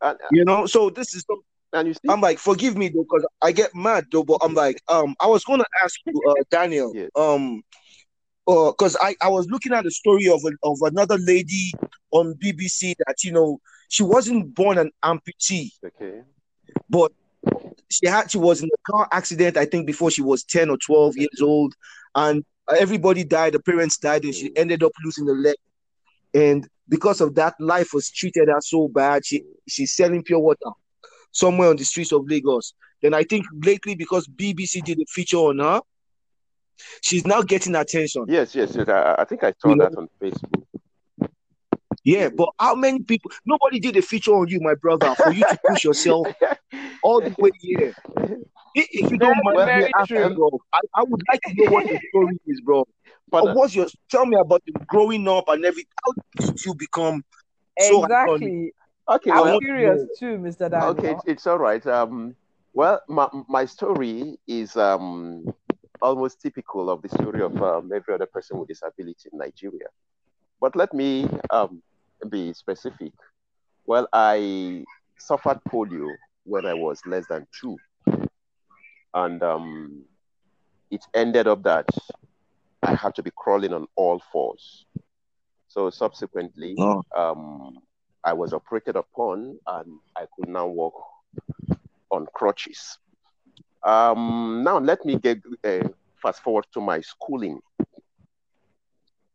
[0.02, 1.26] And, uh, you know, so this is
[1.74, 4.24] and you see, I'm like, forgive me though, because I get mad though.
[4.24, 7.10] But I'm like, um, I was gonna ask you, uh, Daniel, yes.
[7.16, 7.64] um,
[8.46, 11.72] because uh, I, I was looking at the story of a, of another lady
[12.12, 16.22] on BBC that you know she wasn't born an amputee, okay,
[16.90, 17.12] but
[17.90, 20.78] she had she was in a car accident I think before she was ten or
[20.78, 21.74] twelve years old,
[22.16, 22.44] and
[22.78, 24.58] everybody died, the parents died, and she mm.
[24.58, 25.56] ended up losing the leg,
[26.34, 29.26] and because of that, life was treated her so bad.
[29.26, 30.72] She she's selling pure water
[31.32, 32.74] somewhere on the streets of Lagos.
[33.02, 35.82] Then I think lately because BBC did a feature on her,
[37.02, 38.26] she's now getting attention.
[38.28, 38.88] Yes, yes, yes.
[38.88, 40.02] I, I think I saw you that know?
[40.02, 40.64] on Facebook.
[42.04, 43.32] Yeah, but how many people?
[43.46, 46.28] Nobody did a feature on you, my brother, for you to push yourself
[47.04, 47.94] all the way here.
[48.74, 52.00] If you don't mind me asking, bro, I, I would like to know what the
[52.10, 52.88] story is, bro.
[53.30, 53.88] But what's your?
[54.10, 55.92] Tell me about the growing up and everything.
[56.06, 57.24] How did you become?
[57.80, 58.74] So exactly.
[59.12, 60.70] Okay, I'm well, curious too, Mr.
[60.70, 60.92] Daniel.
[60.92, 61.86] Okay, it's all right.
[61.86, 62.36] Um,
[62.74, 65.46] well, my my story is um
[66.02, 69.88] almost typical of the story of um, every other person with disability in Nigeria.
[70.60, 71.82] But let me um,
[72.30, 73.14] be specific.
[73.86, 74.84] Well, I
[75.18, 76.08] suffered polio
[76.44, 77.78] when I was less than two.
[79.14, 80.04] And um,
[80.90, 81.88] it ended up that
[82.82, 84.86] I had to be crawling on all fours.
[85.68, 87.04] So subsequently, oh.
[87.16, 87.80] um,
[88.24, 90.94] I was operated upon and I could now walk
[92.12, 92.98] on crutches.
[93.84, 95.88] Um, now, let me get uh,
[96.22, 97.60] fast forward to my schooling.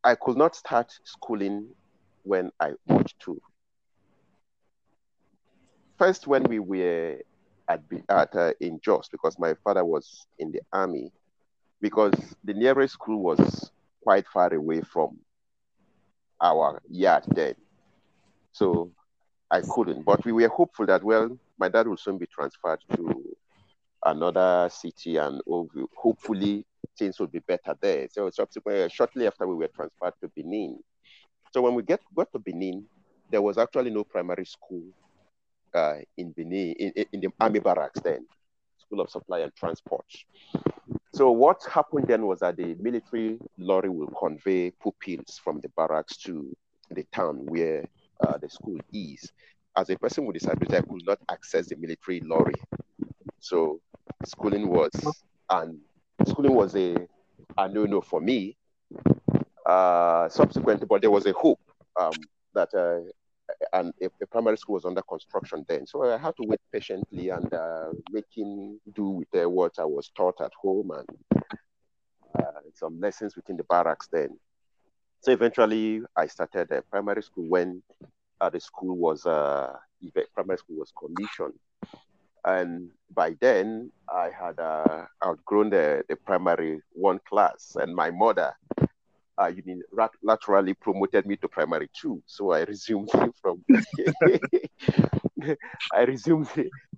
[0.04, 1.66] I could not start schooling
[2.22, 3.40] when I ought to.
[5.98, 7.18] First, when we were
[7.68, 11.10] at, at uh, in Jos, because my father was in the army,
[11.80, 13.70] because the nearest school was
[14.02, 15.18] quite far away from
[16.40, 17.54] our yard then.
[18.56, 18.90] So
[19.50, 20.04] I couldn't.
[20.06, 23.36] But we were hopeful that, well, my dad will soon be transferred to
[24.02, 25.42] another city and
[25.94, 26.64] hopefully
[26.98, 28.08] things will be better there.
[28.10, 30.78] So subsequently, shortly after we were transferred to Benin.
[31.52, 32.86] So when we get got to Benin,
[33.30, 34.84] there was actually no primary school
[35.74, 38.26] uh, in Benin, in, in the army barracks then,
[38.78, 40.06] School of Supply and Transport.
[41.12, 46.16] So what happened then was that the military lorry will convey pupils from the barracks
[46.18, 46.56] to
[46.90, 47.84] the town where
[48.20, 49.30] uh, the school is.
[49.76, 52.54] As a person with disability, I could not access the military lorry.
[53.40, 53.80] So
[54.24, 54.90] schooling was
[55.50, 55.78] and
[56.26, 56.96] schooling was a,
[57.58, 58.56] a no-no for me.
[59.66, 61.60] Uh, subsequently, but there was a hope
[62.00, 62.12] um,
[62.54, 63.00] that uh,
[63.72, 65.86] and a, a, primary school was under construction then.
[65.86, 70.10] So I had to wait patiently and uh, making do with uh, what I was
[70.16, 71.42] taught at home and
[72.38, 74.38] uh, some lessons within the barracks then.
[75.20, 77.82] So eventually, I started a primary school when
[78.40, 79.72] uh, the school was uh,
[80.34, 81.54] primary school was commissioned,
[82.44, 88.52] and by then I had uh, outgrown the, the primary one class, and my mother
[89.40, 89.82] uh, you mean
[90.22, 92.22] laterally promoted me to primary two.
[92.26, 93.10] So I resumed
[93.42, 93.64] from
[95.94, 96.48] I resumed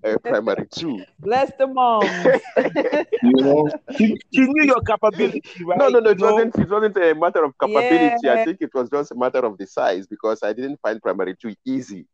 [0.05, 1.05] uh, primary two.
[1.18, 2.03] Bless the mom.
[3.22, 5.79] you know, she, she, knew your capability, right?
[5.79, 6.11] No, no, no.
[6.11, 6.59] It wasn't.
[6.59, 8.16] It wasn't a matter of capability.
[8.22, 8.35] Yeah.
[8.35, 11.37] I think it was just a matter of the size because I didn't find primary
[11.40, 12.07] two easy.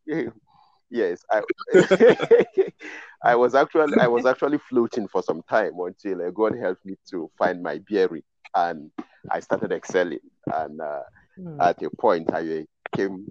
[0.91, 1.43] yes, I,
[3.25, 6.97] I was actually I was actually floating for some time until uh, God helped me
[7.11, 8.23] to find my bearing
[8.55, 8.91] and
[9.31, 10.21] I started excelling.
[10.53, 11.03] And uh,
[11.39, 11.61] mm.
[11.61, 13.27] at a point, I came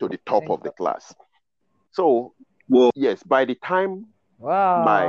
[0.00, 1.14] to the top Thank of the class.
[1.94, 2.34] So,
[2.68, 4.06] well, yes, by the time
[4.38, 4.84] wow.
[4.84, 5.06] my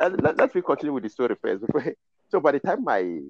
[0.00, 1.64] uh, let, let me continue with the story first.
[2.28, 3.20] so, by the time my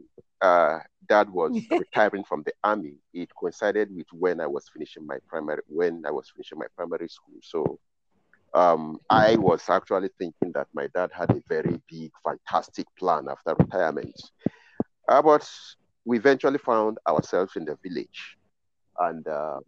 [0.41, 5.19] uh, dad was retiring from the army, it coincided with when I was finishing my
[5.29, 7.35] primary when I was finishing my primary school.
[7.43, 7.79] So,
[8.55, 13.55] um, I was actually thinking that my dad had a very big, fantastic plan after
[13.55, 14.19] retirement.
[15.09, 15.47] Uh, but
[16.07, 18.39] we eventually found ourselves in the village,
[18.99, 19.61] and uh,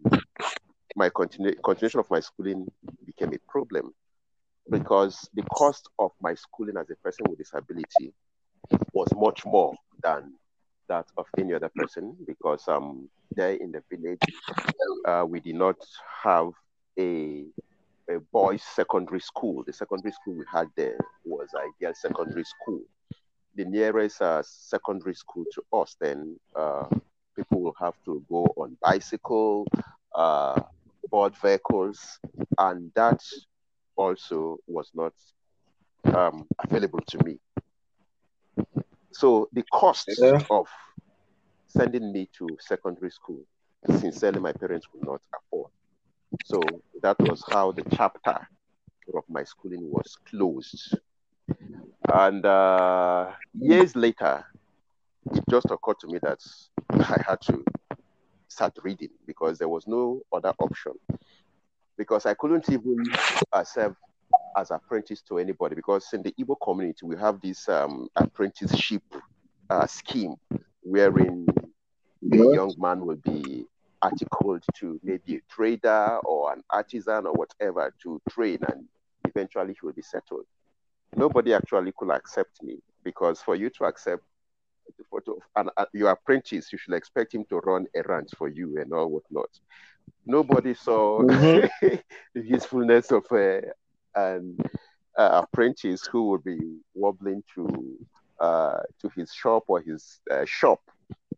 [0.97, 2.67] my continu- continuation of my schooling
[3.07, 3.93] became a problem.
[4.71, 8.13] Because the cost of my schooling as a person with disability
[8.93, 10.35] was much more than
[10.89, 14.21] that of any other person because um there in the village
[15.07, 15.77] uh, we did not
[16.23, 16.51] have
[16.99, 17.45] a
[18.11, 19.65] a boys secondary school.
[19.67, 22.81] The secondary school we had there was a girls secondary school.
[23.55, 26.87] The nearest uh, secondary school to us then uh,
[27.37, 29.67] people will have to go on bicycle,
[30.15, 30.61] uh,
[31.11, 32.19] board vehicles,
[32.59, 33.21] and that
[33.97, 35.13] also was not
[36.15, 37.39] um, available to me.
[39.13, 40.45] So the cost Yeah.
[40.51, 40.67] of
[41.69, 43.45] sending me to secondary school,
[43.89, 45.71] sincerely, my parents could not afford.
[46.45, 48.49] So that was how the chapter
[49.15, 50.99] of my schooling was closed.
[52.13, 54.45] And uh, years later,
[55.35, 56.41] it just occurred to me that
[56.91, 57.65] I had to
[58.49, 60.93] start reading because there was no other option.
[61.97, 63.13] Because I couldn't even
[63.53, 63.95] uh, serve
[64.57, 65.75] as apprentice to anybody.
[65.75, 69.03] Because in the Igbo community, we have this um, apprenticeship
[69.71, 70.35] uh, scheme
[70.83, 71.47] wherein
[72.33, 72.45] a Yeah.
[72.45, 73.67] young man will be
[74.03, 78.85] articled to maybe a trader or an artisan or whatever to train and
[79.27, 80.45] eventually he will be settled.
[81.17, 84.23] Nobody actually could accept me because for you to accept
[85.09, 88.79] for to, an, uh, your apprentice, you should expect him to run errands for you
[88.81, 89.51] and all whatnot.
[90.27, 91.69] Nobody saw Mhm.
[91.83, 92.03] the
[92.43, 93.61] usefulness of uh,
[94.15, 94.57] an
[95.19, 96.59] uh, apprentice who would be
[96.95, 97.97] wobbling to
[98.41, 100.81] uh, to his shop or his uh, shop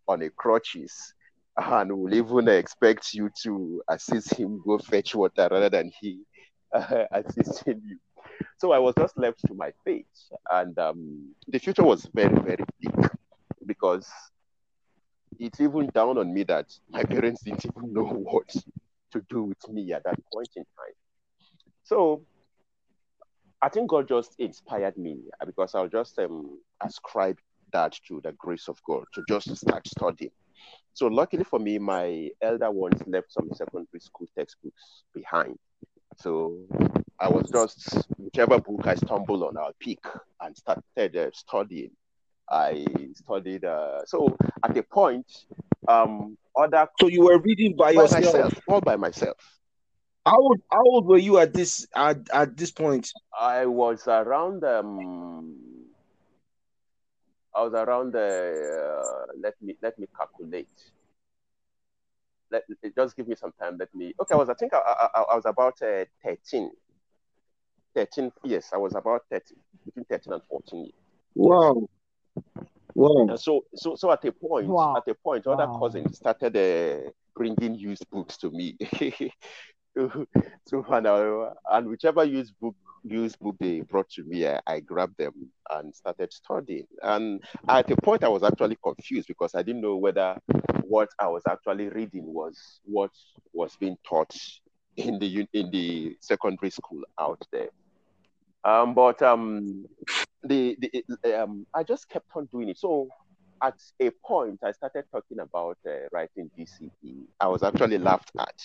[0.09, 1.15] on a crutches
[1.57, 6.21] and will even expect you to assist him go fetch water rather than he
[6.75, 7.99] uh, assisting you.
[8.59, 10.07] So I was just left to my fate,
[10.51, 13.11] and um, the future was very, very bleak
[13.79, 14.09] because
[15.39, 18.49] it's even down on me that my parents didn't even know what
[19.13, 20.95] to do with me at that point in time.
[21.85, 22.23] So
[23.63, 27.39] I think God just inspired me because I'll just um, ascribe
[27.73, 30.31] that to the grace of God to just start studying.
[30.95, 35.59] So luckily for me, my elder ones left some secondary school textbooks behind.
[36.17, 36.57] So
[37.21, 39.99] I was just whichever book I stumbled on, I'll pick
[40.41, 41.91] and started uh, studying.
[42.49, 43.65] I studied.
[43.65, 45.27] Uh, so at a point,
[45.89, 48.25] um, other So you were reading by by yourself.
[48.25, 49.37] myself, all by myself.
[50.25, 53.11] How old, how old were you at this at, at this point?
[53.39, 54.65] I was around.
[54.65, 55.57] Um,
[57.55, 58.15] I was around.
[58.15, 59.03] Uh,
[59.41, 60.69] let me let me calculate.
[62.51, 62.65] Let
[62.97, 63.77] just give me some time.
[63.79, 64.15] Let me.
[64.21, 64.49] Okay, I was.
[64.49, 66.71] I think I, I, I was about uh, 13.
[67.97, 68.31] 13.
[68.45, 69.57] Yes, I was about 13,
[69.87, 70.93] between 13 and 14 years.
[71.35, 71.89] Wow.
[72.95, 73.27] Wow.
[73.29, 74.97] And so, so, so at a point, Wow.
[74.97, 75.79] at a point, other Wow.
[75.81, 78.77] cousins started uh, bringing used books to me.
[80.67, 84.81] so, and, I, and whichever used book, used book they brought to me, I, I
[84.81, 85.33] grabbed them
[85.71, 86.87] and started studying.
[87.03, 90.39] And at a point, I was actually confused because I didn't know whether
[90.83, 93.11] what I was actually reading was what
[93.53, 94.35] was being taught
[94.97, 97.69] in the in the secondary school out there.
[98.65, 99.85] Um, but um,
[100.43, 100.77] the,
[101.23, 102.79] the um, I just kept on doing it.
[102.79, 103.09] So
[103.63, 107.25] at a point, I started talking about uh, writing GCE.
[107.41, 108.61] I was actually laughed at.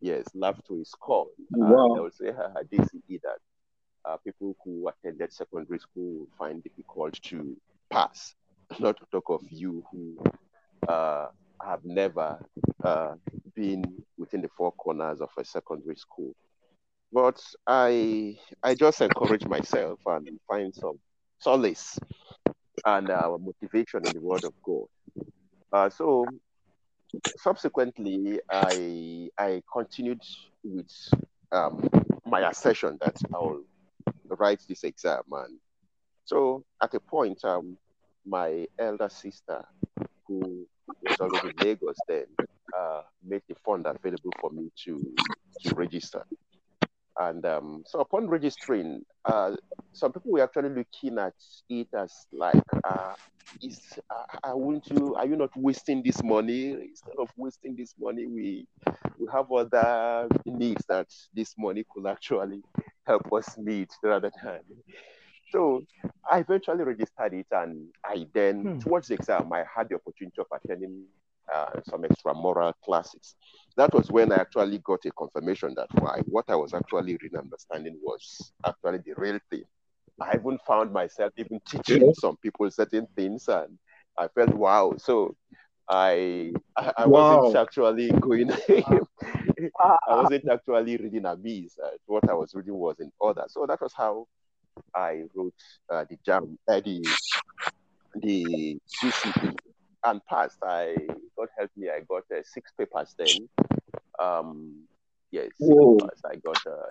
[0.00, 1.30] Yes, laughed to his call.
[1.60, 1.92] Uh, Wow.
[1.92, 3.38] they would say "Haha, GCE that
[4.10, 7.56] uh, people who attended secondary school find difficult to
[7.90, 8.34] pass.
[8.78, 10.16] Not to talk of you who
[10.88, 11.28] uh,
[11.64, 12.38] have never
[12.84, 13.14] uh,
[13.54, 13.84] been
[14.18, 16.34] within the four corners of a secondary school.
[17.12, 20.98] But I I just encourage myself and find some
[21.38, 21.98] solace
[22.84, 24.86] and uh, motivation in the Word of God.
[25.72, 26.26] Uh, so
[27.36, 30.22] subsequently, I I continued
[30.62, 30.90] with
[31.52, 31.88] um,
[32.26, 33.62] my assertion that I'll
[34.28, 35.58] write this exam, and
[36.24, 37.76] so at a point, um,
[38.24, 39.64] my elder sister,
[40.26, 40.66] who
[41.02, 42.26] was already in Lagos then,
[42.76, 45.00] uh, made the fund available for me to
[45.64, 46.24] to register.
[47.20, 49.56] And um, so upon registering, uh,
[49.92, 51.34] some people were actually looking at
[51.70, 53.14] it as like, uh,
[53.62, 56.72] is uh, I want you, are you not wasting this money?
[56.72, 58.66] Instead of wasting this money, we
[59.18, 62.62] we have other needs that this money could actually
[63.06, 64.60] help us meet rather than.
[65.50, 65.82] So
[66.30, 68.82] I eventually registered it, and I then Hmm.
[68.82, 71.06] towards the exam, I had the opportunity of attending
[71.52, 73.34] uh, some extramural classes.
[73.76, 77.38] That was when I actually got a confirmation that why what I was actually really
[77.38, 79.64] understanding was actually the real thing.
[80.20, 83.78] I even found myself even teaching some people certain things, and
[84.18, 84.94] I felt wow.
[84.98, 85.36] So
[85.88, 87.06] I I, I Wow.
[87.06, 88.50] wasn't actually going.
[89.80, 91.78] I wasn't actually reading a miss.
[91.78, 93.44] Uh, what I was reading was in order.
[93.48, 94.26] So that was how
[94.94, 95.54] I wrote
[95.90, 97.16] uh, the JAMB, uh, the
[98.14, 99.56] the GCE
[100.04, 100.58] and passed.
[100.62, 100.96] I
[101.40, 103.48] God help me, I got uh, six papers then.
[104.18, 104.84] Um,
[105.30, 105.96] yes, six Whoa.
[106.00, 106.20] papers.
[106.24, 106.86] I got uh,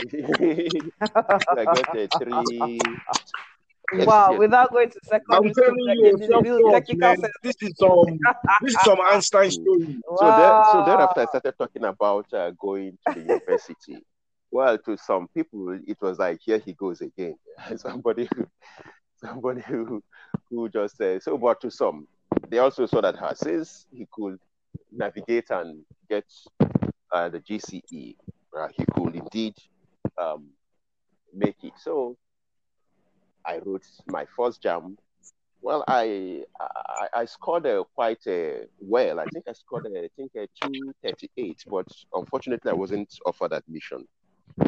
[1.60, 2.90] I got uh, three
[3.92, 4.38] Yes, wow, yes.
[4.38, 5.00] without going to
[5.30, 7.16] I'm telling you, technical, self-taught, man.
[7.16, 7.32] sense.
[7.42, 8.18] This is some,
[8.62, 9.96] this is some Einstein story.
[10.16, 10.84] So there, so Wow.
[10.86, 14.04] thereafter, I started talking about uh, going to the university.
[14.50, 17.36] Well, to some people, it was like, here he goes again.
[17.76, 18.46] somebody, who,
[19.16, 20.02] somebody who,
[20.50, 21.36] who just uh, so.
[21.36, 22.06] But to some,
[22.50, 24.38] they also saw that since he could
[24.92, 26.24] navigate and get
[27.12, 27.82] uh, the GCE,
[28.76, 29.54] he could indeed
[30.20, 30.46] um,
[31.32, 31.72] make it.
[31.76, 32.16] So
[33.44, 34.96] I wrote my first JAMB.
[35.60, 39.18] Well, I I, I scored uh, quite uh, well.
[39.18, 40.32] I think I scored uh, I think
[41.02, 44.06] thirty eight, but unfortunately I wasn't offered admission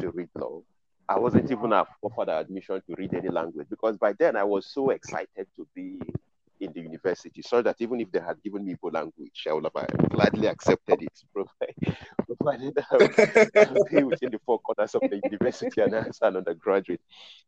[0.01, 0.63] to read law.
[1.09, 4.91] I wasn't even offered admission to read any language because by then I was so
[4.91, 6.01] excited to be
[6.61, 9.65] in the university, so that even if they had given me Igbo language, I would
[9.65, 11.13] have uh, gladly accepted it,
[12.27, 17.01] provided, I within the four corners of the university and as an undergraduate.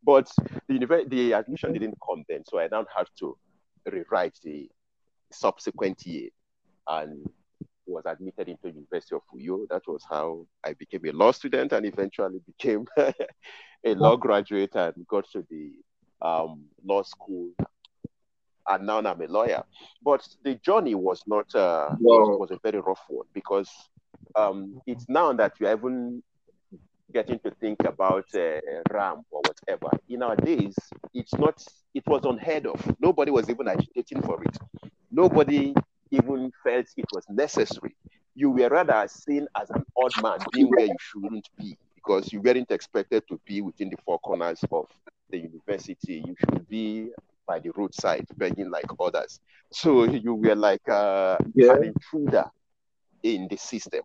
[0.03, 0.29] But
[0.67, 3.37] the univer- the admission didn't come then, so I now had to
[3.91, 4.69] rewrite the
[5.31, 6.29] subsequent year
[6.87, 7.27] and
[7.85, 9.67] was admitted into University of Uyo.
[9.69, 13.13] That was how I became a law student and eventually became a
[13.95, 15.71] law graduate and got to the
[16.21, 17.49] um, law school.
[18.69, 19.63] And now I'm a lawyer.
[20.03, 23.69] But the journey was not uh, was, was a very rough one because
[24.35, 26.21] um, it's now that you're even
[27.13, 28.59] getting to think about uh,
[28.91, 29.89] RAM or whatever.
[30.09, 30.75] In our days,
[31.13, 31.63] it's not.
[31.93, 32.95] It was unheard of.
[32.99, 34.57] Nobody was even agitating for it.
[35.11, 35.73] Nobody
[36.11, 37.95] even felt it was necessary.
[38.35, 42.41] You were rather seen as an odd man being where you shouldn't be because you
[42.41, 44.87] weren't expected to be within the four corners of
[45.29, 46.23] the university.
[46.25, 47.09] You should be
[47.49, 49.41] by the roadside begging like others.
[49.73, 51.73] So you were like uh, Yeah.
[51.75, 52.45] an intruder
[53.23, 54.01] in the system.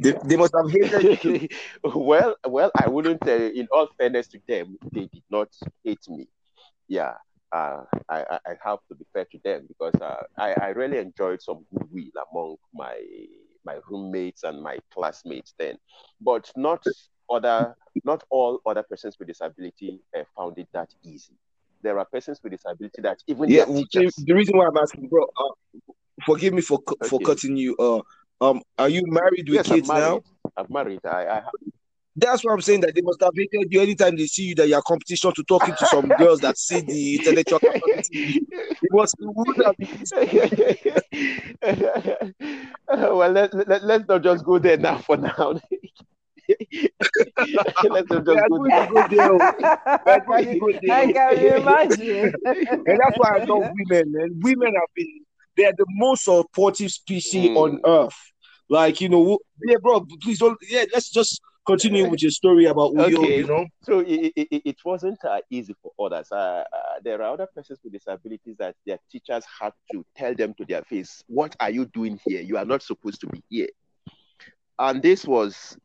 [0.00, 1.40] They, they must have hated you.
[1.94, 3.26] well, well, I wouldn't.
[3.26, 5.48] Uh, in all fairness to them, they did not
[5.84, 6.28] hate me.
[6.88, 7.14] Yeah,
[7.52, 11.42] uh, I, I have to be fair to them because uh, I I really enjoyed
[11.42, 13.00] some goodwill among my
[13.64, 15.76] my roommates and my classmates then,
[16.20, 16.84] but not
[17.30, 17.74] other
[18.04, 21.34] not all other persons with disability uh, found it that easy.
[21.82, 25.92] There are persons with disability that even Yeah, the reason why I'm asking, bro, uh,
[26.24, 27.76] forgive me for cu- for cutting you.
[27.78, 28.00] Uh,
[28.40, 30.20] um, are you married with Yes, I'm kids now?
[30.56, 31.00] I'm married.
[31.04, 31.52] I, I have
[32.16, 34.68] That's why I'm saying that they must have hated you anytime they see you that
[34.68, 38.40] you're competition to talking to some girls that see the intellectual capacity.
[38.82, 39.96] It was it would have been
[43.16, 45.54] well, let, let, let's not just go there now for now.
[46.48, 48.86] let's just Yeah, go we there.
[48.86, 49.32] can go there.
[49.32, 50.20] oh.
[50.26, 50.96] Why you go there?
[50.96, 52.32] I can imagine.
[52.44, 54.40] And that's why I love women, man.
[54.42, 55.20] Women have been
[55.56, 57.56] they're the most supportive species Mm.
[57.56, 58.16] on earth.
[58.68, 62.92] Like, you know, yeah, bro, please don't yeah, let's just continue with your story about
[62.92, 63.38] Uyo, Okay.
[63.38, 63.64] you know.
[63.82, 66.28] So it, it, it- it wasn't uh, easy for others.
[66.30, 66.36] Uh,
[66.72, 70.64] uh, there are other persons with disabilities that their teachers had to tell them to
[70.66, 72.40] their face, "What are you doing here?
[72.42, 73.68] You are not supposed to be here."
[74.78, 75.76] And this was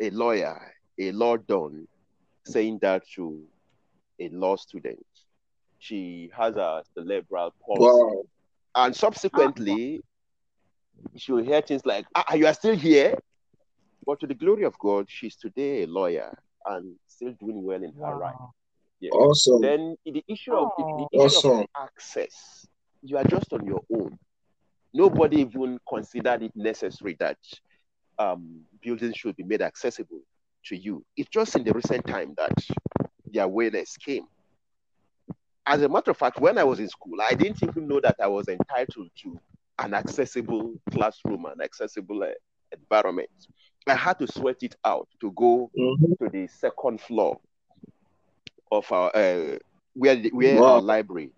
[0.00, 1.86] a lawyer, a law don,
[2.44, 3.42] saying that to
[4.20, 5.04] a law student.
[5.78, 7.82] She has a cerebral palsy.
[7.84, 8.22] Wow.
[8.74, 10.02] And subsequently,
[11.16, 13.18] she will hear things like, ah, you are still here?
[14.04, 16.32] But to the glory of God, she's today a lawyer
[16.66, 18.34] and still doing well in her right.
[18.38, 18.52] Wow.
[19.00, 19.10] Yeah.
[19.10, 19.60] Awesome.
[19.60, 21.24] Then in the issue of the Oh.
[21.26, 22.66] issue of access,
[23.02, 24.18] you are just on your own.
[24.94, 27.38] Nobody even considered it necessary that
[28.18, 30.20] um, buildings should be made accessible
[30.66, 31.04] to you.
[31.16, 32.52] It's just in the recent time that
[33.32, 34.26] the awareness came.
[35.66, 38.16] As a matter of fact, when I was in school, I didn't even know that
[38.22, 39.38] I was entitled to
[39.80, 42.28] an accessible classroom, an accessible uh,
[42.72, 43.28] environment.
[43.88, 46.18] I had to sweat it out to go Mhm.
[46.20, 47.40] to the second floor
[48.70, 49.58] of our uh,
[49.94, 50.74] where the, where Wow.
[50.76, 51.32] our library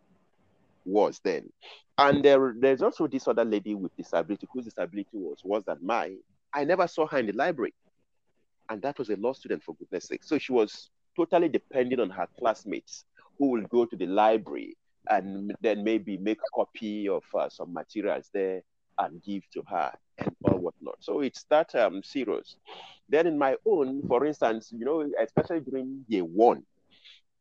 [0.85, 1.51] was then.
[1.99, 6.19] And there, there's also this other lady with disability whose disability was worse than mine.
[6.53, 7.75] I never saw her in the library,
[8.69, 10.25] and that was a law student for goodness sake.
[10.25, 13.05] So she was totally dependent on her classmates
[13.39, 14.77] who will go to the library
[15.11, 18.63] and then maybe make a copy of uh, some materials there
[18.99, 20.97] and give to her and all whatnot.
[21.01, 22.57] So it's that um, serious.
[23.09, 26.63] Then in my own, for instance, you know, especially during year one,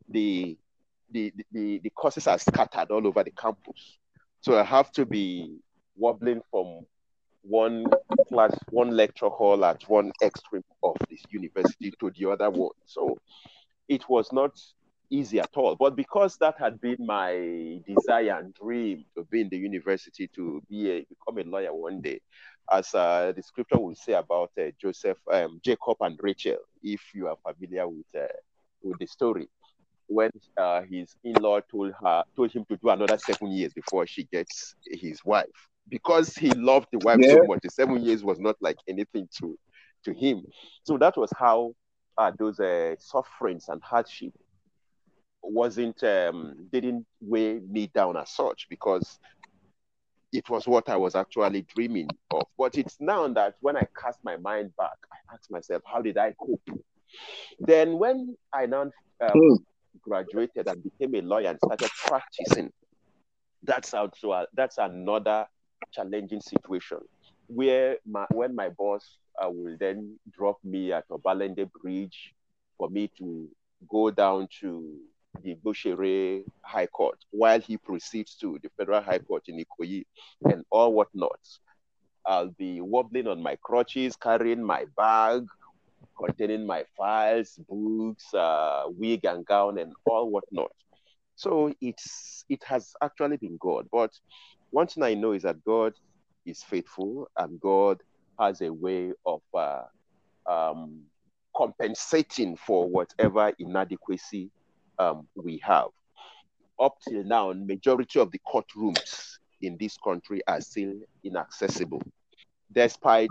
[0.10, 0.58] the
[1.10, 3.98] the, the, the courses are scattered all over the campus.
[4.42, 5.56] So I have to be
[5.96, 6.86] wobbling from
[7.48, 7.86] one
[8.30, 12.72] class, one lecture hall at one extreme of this university to the other one.
[12.86, 13.18] So
[13.88, 14.60] it was not
[15.10, 15.76] easy at all.
[15.76, 20.62] But because that had been my desire and dream to be in the university, to
[20.70, 22.20] be a become a lawyer one day,
[22.72, 27.28] as uh, the scripture will say about uh, Joseph, um, Jacob, and Rachel, if you
[27.28, 28.28] are familiar with uh,
[28.84, 29.48] with the story.
[30.08, 34.24] when uh, his in-law told her told him to do another seven years before she
[34.26, 37.36] gets his wife because he loved the wife yeah.
[37.36, 37.60] so much.
[37.64, 39.58] The seven years was not like anything to
[40.04, 40.44] to him.
[40.84, 41.74] So that was how
[42.18, 44.34] uh, those uh, sufferings and hardship
[45.42, 49.20] wasn't um, didn't weigh me down as such because
[50.34, 52.44] it was what I was actually dreaming of.
[52.58, 56.18] But it's now that when I cast my mind back, I ask myself, how did
[56.18, 56.84] I cope?
[57.60, 58.92] Then when I now um,
[59.34, 59.56] hmm.
[60.02, 62.72] graduated and became a lawyer and started practicing,
[63.64, 65.48] that's also a, that's another
[65.92, 67.00] challenging situation
[67.48, 72.34] where my, when my boss uh, will then drop me at Obalende Bridge
[72.78, 73.48] for me to
[73.90, 74.98] go down to
[75.44, 80.06] the Igbosere High Court while he proceeds to the Federal High Court in Ikoyi
[80.52, 81.40] and all whatnot.
[82.26, 85.46] I'll be wobbling on my crutches, carrying my bag
[86.18, 90.72] containing my files, books, uh, wig and gown, and all whatnot.
[91.38, 93.88] So it's it has actually been God.
[93.92, 94.12] But
[94.72, 95.94] one thing I know is that God
[96.46, 98.02] is faithful and God
[98.40, 99.84] has a way of uh,
[100.50, 101.04] um,
[101.56, 104.50] compensating for whatever inadequacy
[105.00, 105.88] um, we have.
[106.80, 112.02] Up till now, majority of the courtrooms in this country are still inaccessible,
[112.72, 113.30] despite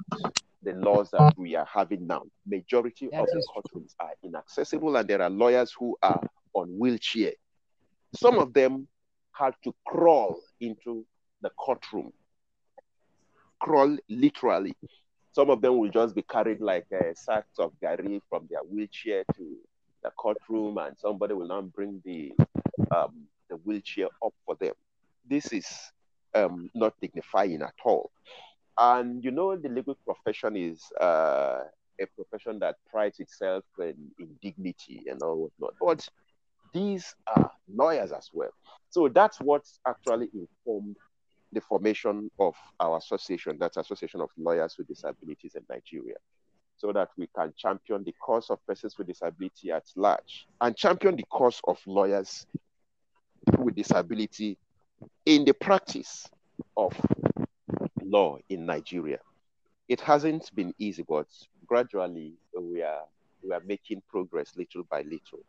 [0.63, 2.23] the laws that we are having now.
[2.47, 6.21] Majority of the courtrooms are inaccessible, and there are lawyers who are
[6.55, 7.33] on wheelchair.
[8.17, 8.89] Some of them
[9.33, 11.05] had to crawl into
[11.43, 12.13] the courtroom,
[13.61, 14.75] crawl literally.
[15.33, 19.25] Some of them will just be carried like uh, sacks of gari from their wheelchair
[19.37, 19.57] to
[20.03, 22.33] the courtroom and somebody will now bring the
[22.95, 24.73] um, the wheelchair up for them.
[25.29, 25.67] This is
[26.35, 28.11] um, not dignifying at all.
[28.79, 31.61] And you know, the legal profession is uh,
[32.01, 35.75] a profession that prides itself in, in dignity and all whatnot.
[35.81, 36.09] But
[36.77, 38.51] these are lawyers as well.
[38.91, 40.97] So that's what actually informed
[41.53, 46.17] the formation of our association, that's Association of Lawyers with Disabilities in Nigeria
[46.77, 51.17] so that we can champion the cause of persons with disability at large and champion
[51.17, 52.47] the cause of lawyers
[53.59, 54.59] with disability
[55.25, 56.29] in the practice
[56.77, 56.93] of
[58.05, 59.19] law in Nigeria.
[59.89, 61.29] It hasn't been easy, but
[61.67, 63.05] gradually we are
[63.43, 65.45] we are making progress little by little.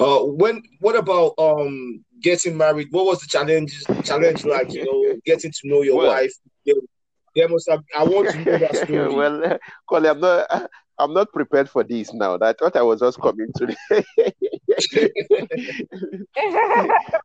[0.00, 2.88] Uh, when what about um getting married?
[2.90, 4.72] What was the challenge challenge like?
[4.72, 6.32] You know, getting to know your well, wife,
[7.36, 7.80] there must have.
[7.96, 9.14] I want to know that story.
[9.14, 10.70] well, uh, Colin, I'm not.
[10.98, 12.36] I'm not prepared for this now.
[12.42, 13.66] I thought I was just coming to.
[13.66, 13.76] This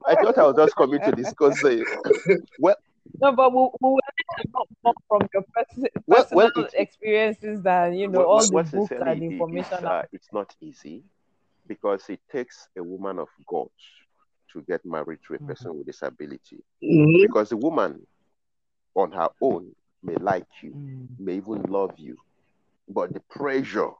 [0.07, 1.61] I thought I was just coming to discuss.
[1.61, 1.81] Uh,
[2.57, 2.77] well,
[3.19, 3.99] no, but we, we will
[4.81, 9.23] more from your personal well, well, experiences than you know well, all the books and
[9.23, 9.73] information.
[9.73, 11.03] It's, uh, it's not easy
[11.67, 13.67] because it takes a woman of God
[14.53, 15.47] to get married to a mm-hmm.
[15.47, 16.63] person with disability.
[16.83, 17.23] Mm-hmm.
[17.23, 18.05] Because the woman
[18.95, 21.07] on her own may like you, mm.
[21.19, 22.15] may even love you,
[22.87, 23.91] but the pressure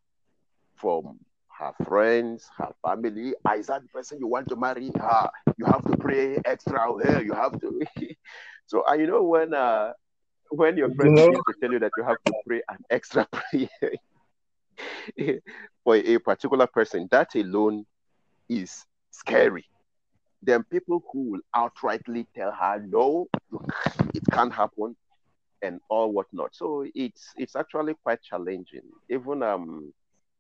[0.76, 1.20] from
[1.60, 4.92] her friends, her family, ah, is that the person you want to marry?
[5.00, 7.22] Ah, you have to pray extra here.
[7.22, 7.82] You have to.
[8.66, 9.94] so, uh, you know when uh,
[10.50, 11.32] when your friends know?
[11.32, 13.92] to tell you that you have to pray an extra prayer
[15.84, 17.86] for a particular person, that alone
[18.50, 19.66] is scary.
[20.42, 23.28] Then people who will outrightly tell her, no,
[24.14, 24.96] it can't happen
[25.62, 26.56] and all whatnot.
[26.56, 28.84] So it's it's actually quite challenging.
[29.10, 29.94] Even um,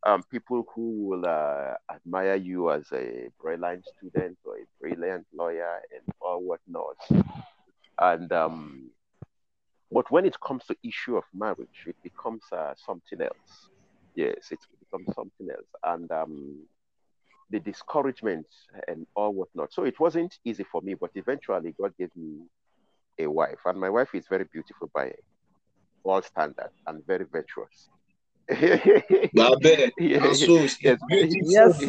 [0.05, 5.81] um people who will uh, admire you as a brilliant student or a brilliant lawyer
[5.91, 6.97] and all whatnot.
[7.97, 8.91] And um,
[9.91, 13.69] but when it comes to issue of marriage, it becomes uh, something else.
[14.15, 16.65] Yes, it becomes something else, and um,
[17.49, 18.47] the discouragement
[18.87, 19.73] and all whatnot.
[19.73, 22.47] So it wasn't easy for me, but eventually God gave me
[23.19, 25.11] a wife, and my wife is very beautiful by
[26.03, 27.89] all standards and very virtuous.
[29.33, 29.91] My bad.
[29.97, 31.81] yes, yes, yes,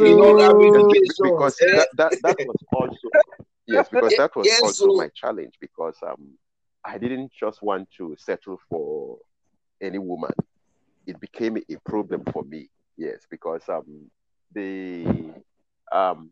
[1.23, 3.09] because that, that, that was also
[3.67, 6.39] yes, because that was yes, also my challenge because um
[6.83, 9.19] I didn't just want to settle for
[9.83, 10.33] any woman.
[11.07, 12.69] It became a problem for me.
[12.97, 14.11] Yes, because um
[14.53, 15.33] the
[15.93, 16.31] um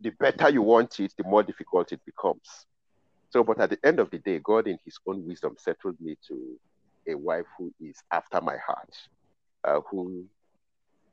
[0.00, 2.66] the better you want it, the more difficult it becomes.
[3.30, 6.16] So, but at the end of the day, God, in His own wisdom, settled me
[6.28, 6.58] to
[7.08, 8.90] a wife who is after my heart,
[9.64, 10.24] uh, who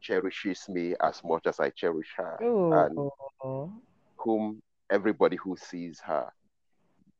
[0.02, 2.72] cherishes me as much as I cherish her, Ooh.
[2.74, 3.12] and
[4.18, 4.62] whom
[4.92, 6.30] everybody who sees her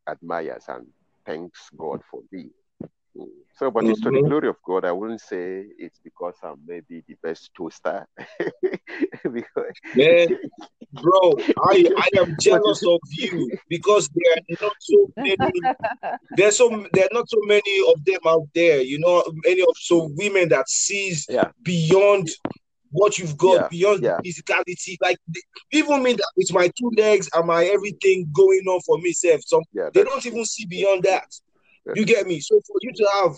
[0.08, 0.88] admires and
[1.26, 2.50] thanks God for me.
[3.56, 4.28] So, but it's to the mm-hmm.
[4.28, 4.84] glory of God.
[4.84, 8.08] I wouldn't say it's because I'm maybe the best toaster.
[9.24, 10.28] because Man,
[10.94, 11.34] bro,
[11.70, 15.52] I, I am jealous of you because there are not so many.
[16.36, 18.82] There's so there are not so many of them out there.
[18.82, 22.30] You know, many of so women that sees yeah, beyond
[22.90, 24.18] what you've got, Yeah, beyond yeah.
[24.26, 24.98] physicality.
[25.00, 25.42] Like they-
[25.78, 29.42] even me that with my two legs and my everything going on for me, self.
[29.46, 31.28] Some yeah, they don't even see beyond that.
[31.96, 32.40] You get me?
[32.40, 33.32] So for you to have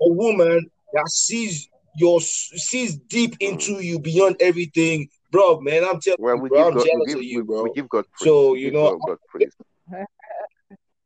[0.00, 6.16] a woman that sees your sees deep into you beyond everything, bro, man, I'm telling
[6.18, 7.62] Well, you, we bro, give I'm God, we jealous give, of you, bro.
[7.64, 8.28] we give God praise.
[8.28, 9.46] So We you know, God, God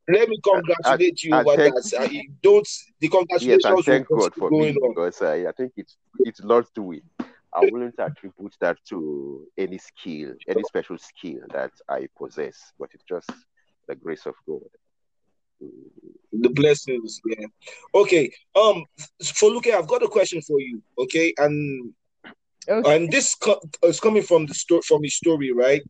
[0.08, 1.94] let me I, congratulate you I over thank, that.
[1.98, 2.68] I don't
[3.00, 4.90] the yes, congratulations I thank God for going me on.
[4.90, 7.02] because I, I think it's it's Lord's doing.
[7.56, 13.04] I wouldn't attribute that to any skill, any special skill that I possess, but it's
[13.04, 13.30] just
[13.86, 14.60] the grace of God.
[16.40, 17.46] The blessings, yeah.
[17.94, 18.84] Okay, um,
[19.22, 20.82] Foluke, I've got a question for you.
[20.98, 21.94] Okay, and
[22.68, 22.94] Okay.
[22.94, 25.82] and this co- is coming from the story from his story, right?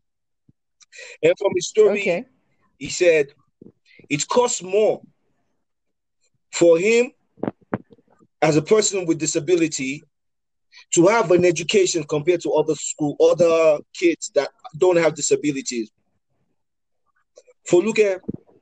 [1.23, 2.25] And from his story, Okay.
[2.77, 3.27] he said
[4.09, 5.01] it costs more
[6.51, 7.11] for him
[8.41, 10.03] as a person with disability
[10.93, 15.91] to have an education compared to other school other kids that don't have disabilities.
[17.67, 17.81] For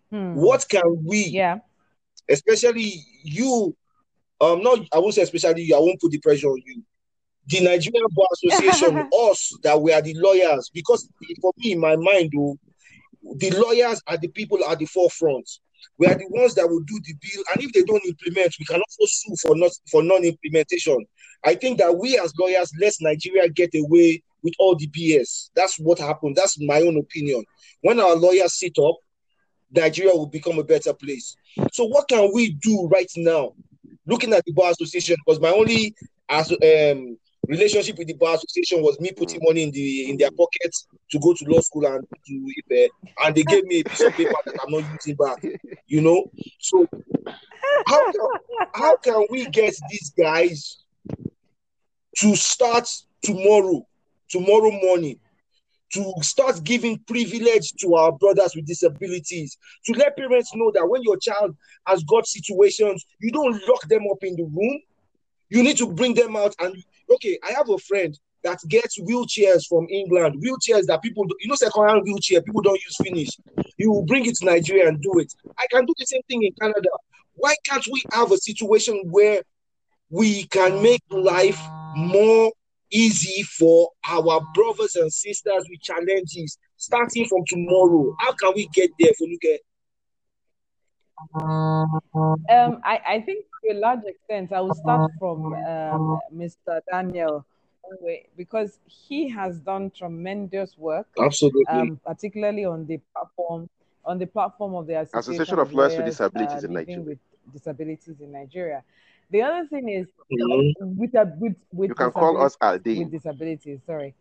[0.09, 0.33] Hmm.
[0.33, 1.59] what can we, Yeah.
[2.29, 2.93] Especially
[3.23, 3.75] you,
[4.41, 6.83] um, not I won't say especially you, I won't put the pressure on you.
[7.47, 11.07] The Nigerian Bar Association, us that we are the lawyers, because
[11.41, 12.57] for me, in my mind, though,
[13.35, 15.49] the lawyers are the people at the forefront.
[15.97, 18.65] We are the ones that will do the bill, and if they don't implement, we
[18.65, 21.05] can also sue for not for non-implementation.
[21.43, 25.49] I think that we as lawyers let Nigeria get away with all the BS.
[25.55, 26.35] That's what happened.
[26.35, 27.43] That's my own opinion.
[27.81, 28.95] When our lawyers sit up,
[29.73, 31.35] Nigeria will become a better place.
[31.71, 33.53] So, what can we do right now?
[34.05, 35.93] Looking at the bar association, because my only
[36.29, 37.17] as um
[37.47, 41.19] relationship with the bar association was me putting money in the in their pockets to
[41.19, 42.89] go to law school and to Ife,
[43.23, 45.37] and they gave me a piece of paper that I'm not using back.
[45.87, 46.25] You know,
[46.59, 46.85] so
[47.85, 48.27] how can
[48.73, 50.83] how can we get these guys
[52.17, 52.89] to start
[53.21, 53.85] tomorrow,
[54.29, 55.19] tomorrow morning,
[55.93, 61.03] to start giving privilege to our brothers with disabilities, to let parents know that when
[61.03, 64.81] your child has got situations, you don't lock them up in the room.
[65.49, 66.55] You need to bring them out.
[66.59, 66.75] And
[67.13, 71.55] okay, I have a friend that gets wheelchairs from England, wheelchairs that people, you know,
[71.55, 73.29] second-hand wheelchair, people don't use finish.
[73.77, 75.33] You will bring it to Nigeria and do it.
[75.57, 76.89] I can do the same thing in Canada.
[77.35, 79.43] Why can't we have a situation where
[80.09, 81.59] we can make life
[81.95, 82.51] more
[82.93, 88.15] easy for our brothers and sisters with challenges starting from tomorrow?
[88.19, 89.57] How can we get there, Foluke?
[91.35, 96.79] Um, I, I think to a large extent, I will start from um, Mr.
[96.91, 97.45] Daniel
[98.37, 101.65] because he has done tremendous work, Absolutely.
[101.69, 103.69] um, particularly on the platform
[104.05, 107.01] on the platform of the Association, Association of Lawyers with Disabilities uh, in Nigeria.
[107.01, 107.19] with
[107.53, 108.83] Disabilities in Nigeria.
[109.33, 110.73] The other thing is Mhm.
[111.01, 113.79] with a, with with You can call us disabilities, with disabilities.
[113.85, 114.13] Sorry.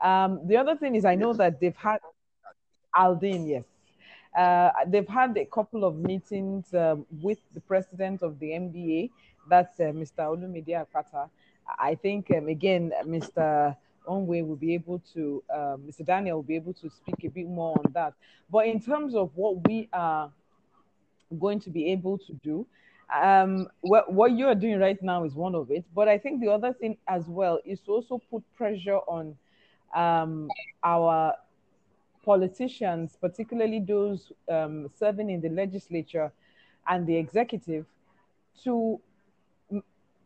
[0.00, 1.38] Um, the other thing is I know Yes.
[1.42, 2.00] that they've had
[2.96, 3.64] ALDIN, yes.
[4.36, 9.10] Uh, they've had a couple of meetings um, with the president of the NBA,
[9.48, 10.20] that's uh, Mr.
[10.30, 11.28] Olumide Akpata.
[11.78, 13.76] I think, um, again, Mr.
[14.08, 16.04] Onwe will be able to, uh, Mr.
[16.04, 18.14] Daniel will be able to speak a bit more on that.
[18.50, 20.32] But in terms of what we are
[21.38, 22.66] going to be able to do,
[23.14, 25.84] um, what, what you're doing right now is one of it.
[25.94, 29.36] But I think the other thing as well is to also put pressure on
[29.94, 30.48] um,
[30.82, 31.34] our
[32.24, 36.30] politicians, particularly those um, serving in the legislature
[36.88, 37.86] and the executive,
[38.64, 39.00] to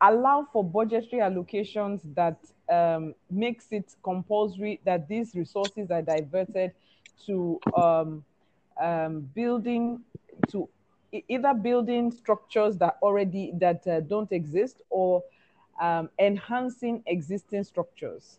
[0.01, 2.37] allow for budgetary allocations that
[2.68, 6.72] um, makes it compulsory that these resources are diverted
[7.24, 8.24] to um,
[8.80, 10.01] um, building
[10.51, 10.68] to
[11.29, 15.23] either building structures that already that uh, don't exist or
[15.81, 18.39] um, enhancing existing structures.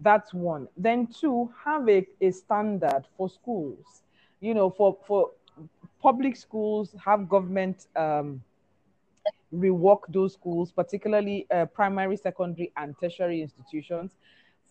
[0.00, 0.68] That's one.
[0.76, 4.02] Then two, have a, a standard for schools.
[4.40, 5.30] You know, for for
[6.00, 8.42] public schools, have government um,
[9.54, 14.16] rework those schools, particularly uh, primary, secondary, and tertiary institutions.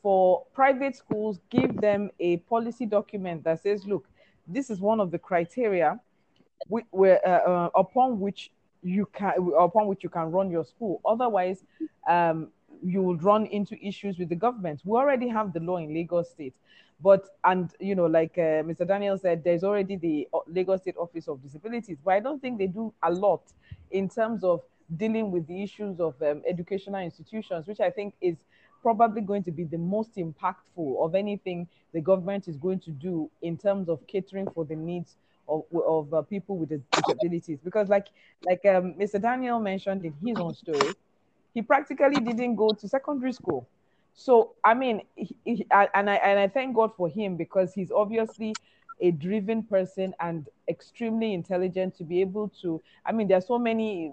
[0.01, 4.07] For private schools, give them a policy document that says, look,
[4.47, 5.99] this is one of the criteria
[6.71, 8.51] uh, uh, upon which
[8.81, 11.01] you can upon which you can run your school.
[11.05, 11.63] Otherwise,
[12.07, 12.49] um,
[12.83, 14.81] you will run into issues with the government.
[14.85, 16.55] We already have the law in Lagos State,
[17.01, 18.87] but and you know, like uh, Mr.
[18.87, 22.57] Daniel said, there's already the uh, Lagos State Office of Disabilities, but I don't think
[22.57, 23.41] they do a lot
[23.91, 24.61] in terms of
[24.97, 28.37] dealing with the issues of um, educational institutions, which I think is
[28.81, 33.29] probably going to be the most impactful of anything the government is going to do
[33.41, 35.15] in terms of catering for the needs
[35.49, 37.59] of, of uh, people with disabilities.
[37.63, 38.07] Because, like
[38.45, 39.21] like um, Mr.
[39.21, 40.93] Daniel mentioned in his own story,
[41.53, 43.67] he practically didn't go to secondary school.
[44.13, 47.91] So, I mean, he, he, and I and I thank God for him because he's
[47.91, 48.53] obviously
[49.01, 54.11] a driven person and extremely intelligent to be able to i mean there's so many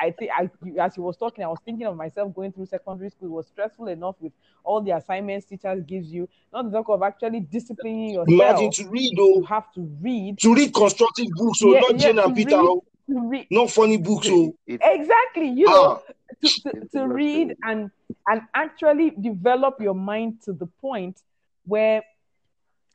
[0.00, 0.50] i think i
[0.80, 3.28] as he was talking i was thinking of myself going through secondary school.
[3.28, 4.32] It was stressful enough with
[4.64, 6.28] all the assignments teachers gives you.
[6.52, 8.28] Not to talk of actually disciplining yourself.
[8.28, 10.38] Imagine to read though you have to read.
[10.38, 13.46] To read constructive books so yeah, not yeah, jane and peter read, read.
[13.50, 16.12] not funny books so exactly you know ah.
[16.42, 17.90] to, to, to read and
[18.28, 21.20] and actually develop your mind to the point
[21.64, 22.02] where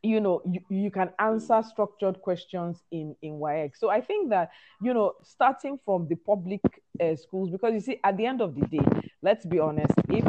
[0.03, 3.77] you know you, you can answer structured questions in in YX.
[3.77, 6.61] So I think that you know starting from the public
[6.99, 8.85] uh, schools because you see at the end of the day
[9.21, 10.25] let's be honest if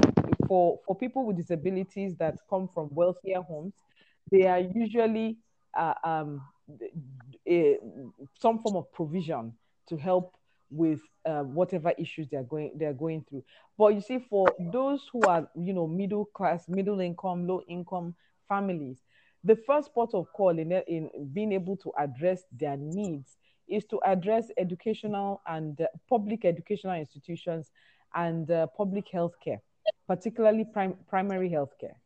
[0.47, 3.73] for for people with disabilities that come from wealthier homes
[4.31, 5.39] they are usually
[5.77, 6.43] uh, um,
[7.49, 7.79] a,
[8.39, 9.53] some form of provision
[9.89, 10.37] to help
[10.71, 13.45] with uh, whatever issues they're going they're going through
[13.79, 18.15] but you see for those who are you know middle class middle income low income
[18.49, 18.99] families
[19.45, 23.37] the first port of call in, in being able to address their needs
[23.69, 27.71] is to address educational and uh, public educational institutions
[28.15, 29.61] and uh, public health care,
[30.07, 31.97] particularly prim- primary health care.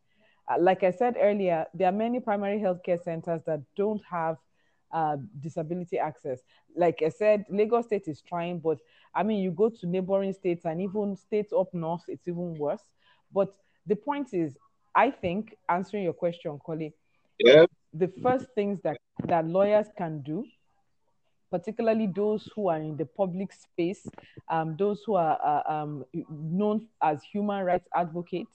[0.49, 4.37] Uh, like I said earlier, there are many primary health care centers that don't have
[4.93, 6.41] uh, disability access.
[6.77, 8.79] Like I said, Lagos State is trying, but
[9.15, 12.83] I mean, you go to neighboring states and even states up north, it's even worse.
[13.33, 13.53] But
[13.87, 14.57] the point is,
[14.95, 16.93] I think, answering your question, Kole,
[17.39, 17.67] yeah.
[17.93, 20.45] the first things that, that lawyers can do,
[21.51, 24.07] particularly those who are in the public space,
[24.49, 28.51] um, those who are uh, um, known as human rights advocates.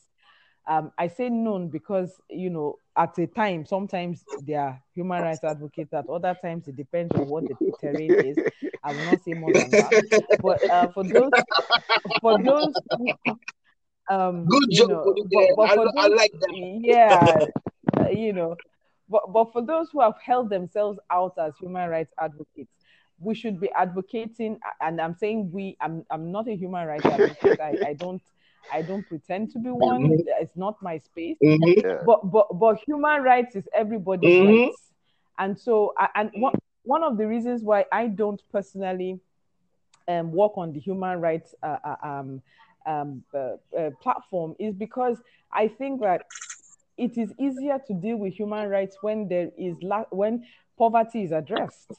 [0.67, 5.43] Um, I say known because, you know, at a time, sometimes they are human rights
[5.43, 5.91] advocates.
[5.91, 8.37] At other times, it depends on what the terrain is.
[8.83, 10.37] I will not say more than that.
[10.41, 11.31] But uh, for those,
[12.21, 12.73] for those,
[14.09, 14.89] um, good job.
[14.89, 16.79] Know, but, but I, those, I, like that.
[16.83, 17.45] Yeah,
[18.17, 18.55] you know,
[19.09, 22.71] but, but for those who have held themselves out as human rights advocates,
[23.19, 27.59] we should be advocating, and I'm saying we, I'm, I'm not a human rights advocate.
[27.59, 28.21] I, I don't
[28.71, 30.03] I don't pretend to be one.
[30.03, 30.29] Mm-hmm.
[30.39, 31.37] It's not my space.
[31.43, 31.85] Mm-hmm.
[31.85, 32.01] Yeah.
[32.05, 34.63] But but but human rights is everybody's mm-hmm.
[34.65, 34.81] rights.
[35.39, 39.19] And so and one one of the reasons why I don't personally
[40.07, 42.41] um, work on the human rights uh, uh um,
[42.85, 45.21] um, uh, uh, platform is because
[45.53, 46.25] I think that
[47.01, 50.45] it is easier to deal with human rights when there is la- when
[50.77, 51.89] poverty is addressed.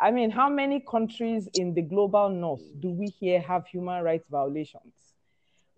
[0.00, 4.26] I mean, how many countries in the global north do we hear have human rights
[4.30, 4.94] violations?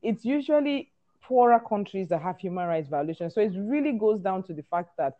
[0.02, 0.90] It's usually
[1.22, 3.34] poorer countries that have human rights violations.
[3.34, 5.14] So it really goes down to the fact that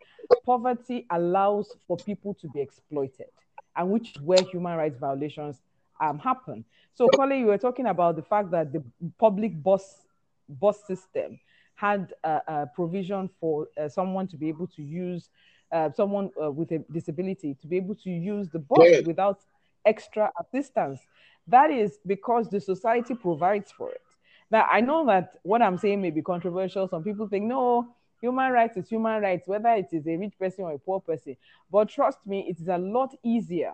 [0.45, 3.27] poverty allows for people to be exploited,
[3.75, 5.61] and which is where human rights violations
[5.99, 6.63] um, happen.
[6.93, 8.83] So, Colin, you were talking about the fact that the
[9.19, 10.05] public bus
[10.49, 11.39] bus system
[11.75, 15.29] had a, a provision for uh, someone to be able to use,
[15.71, 18.99] uh, someone uh, with a disability to be able to use the bus yeah.
[19.05, 19.39] without
[19.85, 20.99] extra assistance.
[21.47, 24.01] That is because the society provides for it.
[24.49, 26.87] Now, I know that what I'm saying may be controversial.
[26.87, 27.87] Some people think, no,
[28.21, 31.35] human rights is human rights, whether it is a rich person or a poor person.
[31.71, 33.73] But trust me, it is a lot easier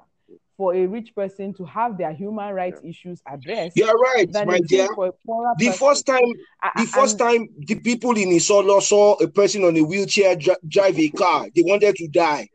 [0.60, 3.78] for a rich person to have their human rights issues addressed.
[3.78, 4.90] You're right, my dear.
[4.90, 5.14] The
[5.58, 5.72] person.
[5.72, 6.34] first time,
[6.76, 11.10] the first time the people in Isolo saw a person on a wheelchair drive a
[11.12, 12.50] car, they wanted to die.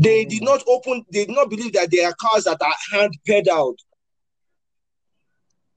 [0.00, 0.44] They did that?
[0.44, 1.04] not open.
[1.12, 3.78] They did not believe that there are cars that are hand pedaled.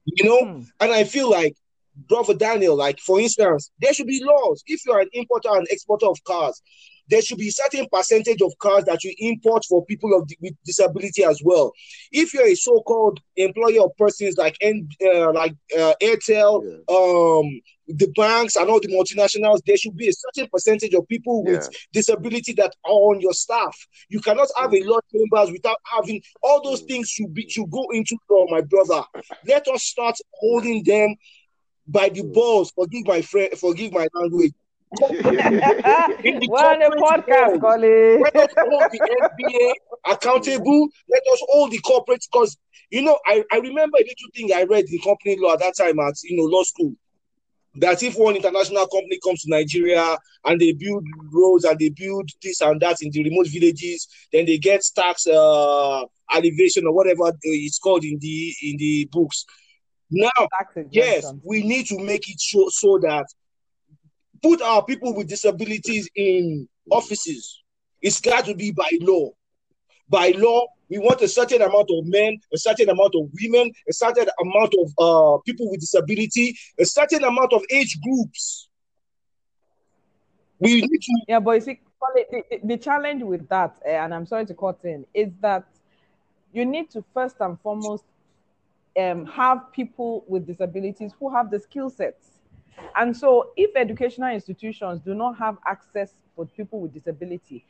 [0.06, 0.62] You know, hmm.
[0.80, 1.54] and I feel like
[2.08, 4.64] brother Daniel, like for instance, there should be laws.
[4.66, 6.60] If you are an importer and exporter of cars,
[7.10, 10.54] there should be a certain percentage of cars that you import for people of with
[10.64, 11.72] disability as well.
[12.12, 16.96] If you're a so-called employer of persons like uh, like uh, Airtel, yeah.
[16.96, 21.44] um, the banks and all the multinationals, there should be a certain percentage of people
[21.44, 21.78] with yeah.
[21.92, 23.76] disability that are on your staff.
[24.08, 27.70] You cannot have a lot of members without having all those things should be should
[27.70, 29.02] go into law, my brother.
[29.46, 31.16] Let us start holding them
[31.86, 32.70] by the balls.
[32.70, 34.52] Forgive my friend, forgive my language.
[34.92, 38.22] On a podcast, Colin.
[38.22, 39.72] Let us hold the NBA
[40.12, 40.88] accountable.
[41.08, 42.56] Let us hold the corporates because
[42.90, 45.74] you know I, I remember a little thing I read in company law at that
[45.78, 46.94] time at you know law school.
[47.76, 52.28] that if one international company comes to Nigeria and they build roads and they build
[52.42, 56.02] this and that in the remote villages, then they get tax uh,
[56.34, 59.46] elevation or whatever it's called in the in the books.
[60.10, 60.48] Now,
[60.90, 63.26] yes, we need to make it so, so that
[64.42, 67.62] put our people with disabilities in offices.
[68.02, 69.30] It's got to be by law.
[70.08, 73.92] By law, we want a certain amount of men, a certain amount of women, a
[73.92, 78.68] certain amount of uh, people with disability, a certain amount of age groups.
[80.58, 81.20] We need to.
[81.28, 81.80] Yeah, but you see,
[82.14, 85.64] the, the challenge with that, uh, and I'm sorry to cut in, is that
[86.52, 88.04] you need to first and foremost
[88.98, 92.39] um, have people with disabilities who have the skill sets.
[92.96, 97.64] And so, if educational institutions do not have access for people with disability,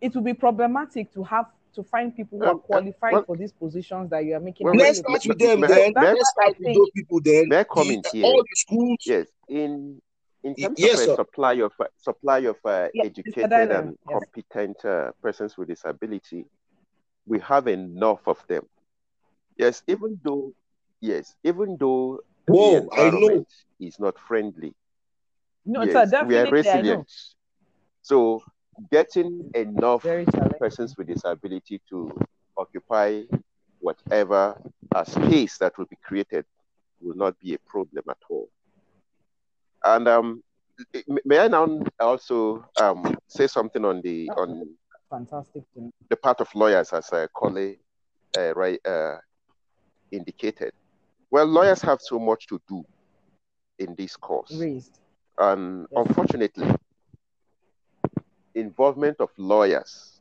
[0.00, 3.52] it will be problematic to have to find people who are qualified well, for these
[3.52, 4.66] positions that you are making.
[4.66, 5.92] Well, let's start with them then.
[5.94, 7.48] Let's start with those people then.
[7.48, 8.24] They're coming here.
[8.24, 8.98] All the schools.
[9.06, 10.00] Yes, in
[10.42, 14.18] in terms yes, of supply of uh, supply of uh, yes, educated and yes.
[14.18, 16.46] competent uh, persons with disability,
[17.26, 18.66] we have enough of them.
[19.56, 20.52] Yes, even though
[21.00, 23.48] yes, even though Whoa, I environment
[23.80, 24.74] is not friendly.
[25.64, 27.10] No, yes, we are resilient.
[28.02, 28.42] So
[28.90, 30.02] getting enough
[30.58, 32.10] persons with disability to
[32.56, 33.22] occupy
[33.78, 34.60] whatever
[35.04, 36.44] space that will be created
[37.00, 38.48] will not be a problem at all.
[39.84, 40.42] And um,
[41.24, 44.76] may I now also um, say something on the on
[45.08, 45.64] fantastic
[46.08, 47.76] the part of lawyers, as uh, Kole
[48.36, 49.16] uh, right, uh,
[50.10, 50.72] indicated.
[51.30, 52.84] Well, lawyers have so much to do
[53.80, 55.00] in this course, Raised.
[55.38, 56.06] and yes.
[56.06, 56.70] unfortunately,
[58.54, 60.20] involvement of lawyers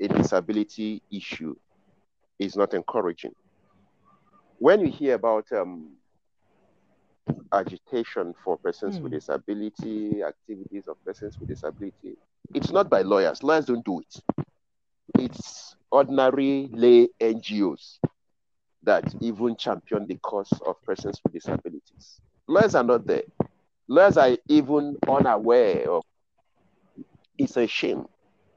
[0.00, 1.54] in disability issue
[2.38, 3.34] is not encouraging.
[4.58, 5.92] When you hear about um,
[7.52, 9.02] agitation for persons mm.
[9.02, 9.16] with hmm.
[9.18, 12.16] disability, activities of persons with disability,
[12.54, 13.42] it's not by lawyers.
[13.42, 14.44] Lawyers don't do it.
[15.18, 17.98] It's ordinary lay NGOs
[18.84, 22.20] that even champion the cause of persons with disabilities.
[22.46, 23.22] Lawyers are not there.
[23.88, 26.02] Lawyers are even unaware of
[27.38, 28.06] it's a shame.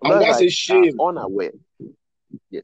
[0.04, 1.00] And that's a shame.
[1.02, 1.52] Unaware.
[2.52, 2.64] Yes.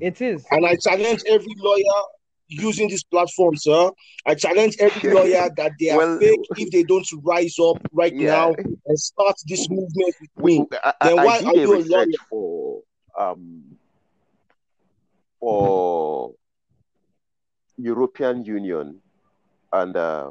[0.00, 0.44] It is.
[0.50, 2.02] And I challenge every lawyer
[2.48, 3.90] using this platform, sir.
[4.26, 8.14] I challenge every lawyer that they are well, fake if they don't rise up right
[8.14, 8.30] yeah.
[8.30, 8.54] now
[8.86, 10.66] and start this movement with me.
[10.82, 12.06] I, then why I are you a lawyer?
[12.30, 12.82] For,
[13.18, 13.64] um,
[15.40, 16.34] for
[17.78, 19.00] European Union
[19.72, 20.30] and uh,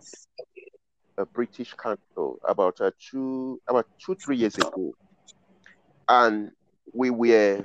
[1.17, 4.93] a British Council about uh, two about two three years ago
[6.09, 6.51] and
[6.93, 7.63] we were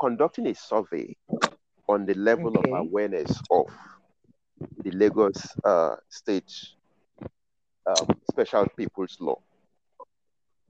[0.00, 1.14] conducting a survey
[1.88, 2.70] on the level okay.
[2.70, 3.66] of awareness of
[4.82, 6.52] the Lagos uh, State
[7.86, 9.40] um, Special People's Law.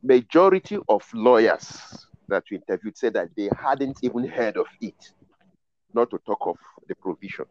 [0.03, 5.13] Majority of lawyers that we interviewed said that they hadn't even heard of it,
[5.95, 6.57] not to talk of
[6.89, 7.47] the provision.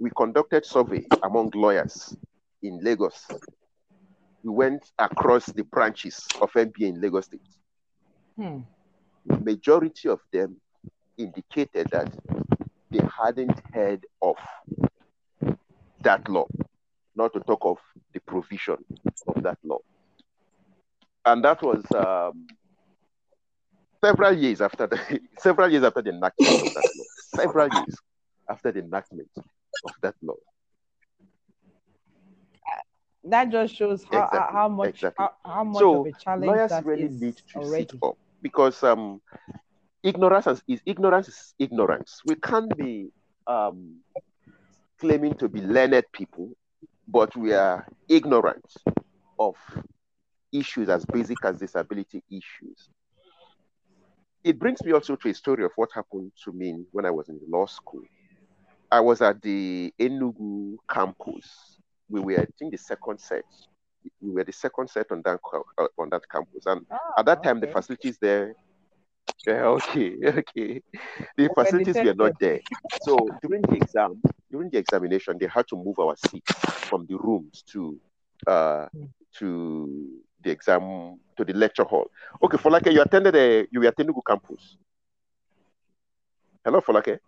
[0.00, 2.16] We conducted survey among lawyers
[2.62, 3.28] in Lagos.
[4.42, 7.42] We went across the branches of NBA in Lagos State
[8.36, 8.60] Hmm.
[9.40, 10.60] Majority of them
[11.18, 12.14] indicated that
[12.90, 14.36] they hadn't heard of
[16.00, 16.46] that law,
[17.14, 17.78] not to talk of
[18.12, 18.76] the provision
[19.28, 19.78] of that law.
[21.24, 22.48] And that was um,
[24.04, 27.04] several years after the several years after the enactment of that law.
[27.34, 27.96] Several years
[28.48, 29.28] after the enactment
[29.84, 30.34] of that law.
[33.24, 34.56] That just shows how, exactly.
[34.56, 35.26] how much exactly.
[35.26, 37.86] how, how, much so of a challenge lawyers that really is need to already.
[37.90, 39.20] sit up because um,
[40.02, 42.22] ignorance is ignorance is ignorance.
[42.24, 43.10] We can't be
[43.46, 44.00] um,
[44.98, 46.50] claiming to be learned people,
[47.06, 48.64] but we are ignorant
[49.38, 49.56] of
[50.52, 52.88] issues as basic as disability issues.
[54.42, 57.28] It brings me also to a story of what happened to me when I was
[57.28, 58.02] in law school.
[58.90, 61.78] I was at the Enugu campus.
[62.08, 63.44] We were, I think, the second set
[64.20, 65.40] we were the second set on that
[65.78, 67.66] uh, on that campus, and oh, at that time okay.
[67.66, 68.54] the facilities there.
[69.46, 70.82] Yeah, okay, okay.
[71.36, 72.60] The facilities were not there.
[73.02, 74.20] So during the exam,
[74.50, 76.52] during the examination, they had to move our seats
[76.88, 77.98] from the rooms to
[78.46, 78.86] uh
[79.38, 82.10] to the exam to the lecture hall.
[82.42, 84.76] Okay, Foluke, you attended a you attended Enugu campus.
[86.64, 87.18] Hello, Foluke.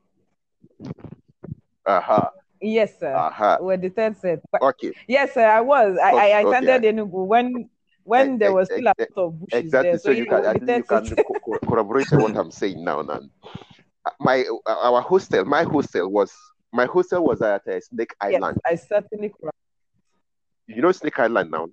[1.87, 2.31] Uh-huh.
[2.61, 3.15] Yes, sir.
[3.15, 3.59] Uh-huh.
[3.61, 4.41] We're the third set.
[4.61, 4.93] Okay.
[5.09, 5.47] Yes, sir.
[5.47, 5.99] I was.
[6.03, 6.33] I, okay.
[6.33, 6.93] I attended okay.
[6.93, 7.69] Enugu when
[8.05, 9.91] when there was still a lot of bushes exactly.
[9.91, 9.99] there.
[9.99, 13.03] So, you can, you can co- corroborate what I'm saying now.
[13.03, 13.21] Now,
[14.21, 16.33] my our hostel, my hostel was
[16.73, 18.59] my hostel was at uh, Snake Island.
[18.65, 19.35] Yes, I certainly.
[20.67, 21.69] you know Snake Island now.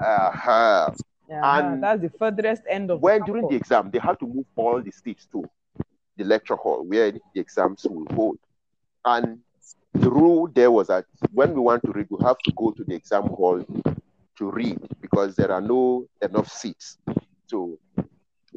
[0.00, 0.90] Uh,
[1.28, 4.26] Yeah, And that's the furthest end of when the during the exam they had to
[4.26, 5.44] move all the seats to
[6.16, 8.38] the lecture hall where the exams will hold
[9.04, 9.40] and
[9.94, 12.84] the rule there was that when we want to read we have to go to
[12.84, 13.64] the exam hall
[14.36, 16.98] to read because there are no enough seats
[17.50, 17.78] to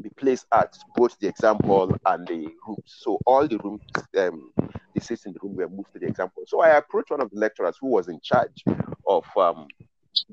[0.02, 2.84] be placed at both the exam hall and the rooms.
[2.86, 3.82] So all the rooms
[4.18, 4.52] um,
[4.94, 6.44] the seats in the room were moved to the exam hall.
[6.48, 8.64] So i approached one of the lecturers who was in charge
[9.08, 9.68] of um,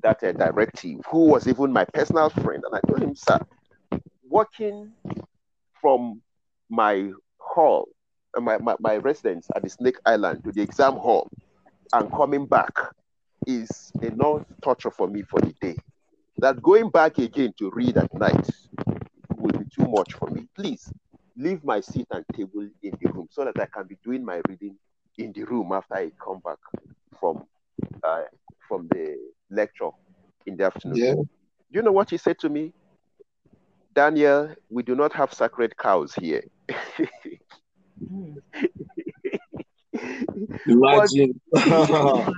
[0.02, 2.62] that uh, directive who was even my personal friend.
[2.64, 3.38] And i told him sir
[4.28, 4.92] walking
[5.80, 6.22] from
[6.70, 7.88] my hall,
[8.40, 11.28] my, my, my residence at the Snake Island to the exam hall
[11.92, 12.72] and coming back
[13.46, 15.76] is enough torture for me for the day.
[16.38, 18.48] That going back again to read at night
[19.36, 20.48] will be too much for me.
[20.56, 20.90] Please
[21.36, 24.40] leave my seat and table in the room so that I can be doing my
[24.48, 24.76] reading
[25.18, 26.58] in the room after I come back
[27.20, 27.44] from
[28.02, 28.22] uh,
[28.68, 29.16] from the
[29.50, 29.90] lecture
[30.46, 30.96] in the afternoon.
[30.96, 31.14] Yeah.
[31.70, 32.72] You know what he said to me?
[33.94, 36.42] Daniel, we do not have sacred cows here.
[40.66, 41.40] Imagine.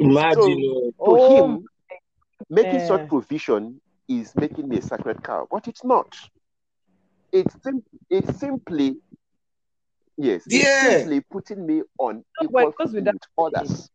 [0.00, 0.62] Imagine.
[0.76, 1.68] uh, To Oh, him,
[2.50, 2.78] making eh.
[2.80, 6.14] such provision is making me a sacred cow, but it's not.
[7.32, 8.96] It's sim- it's simply
[10.16, 13.90] yes, it's simply putting me on equal it goes footing without with others.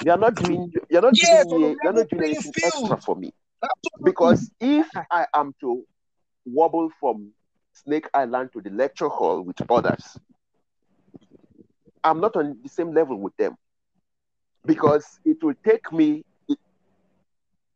[0.00, 2.56] You're not doing you're not Yes, giving me you're not doing anything field.
[2.62, 3.32] extra for me.
[3.62, 4.02] Absolutely.
[4.02, 5.84] Because if I am to
[6.46, 7.32] wobble from
[7.74, 10.18] Snake Island to the lecture hall with others,
[12.04, 13.56] I'm not on the same level with them.
[14.66, 16.58] Because it will take me, it,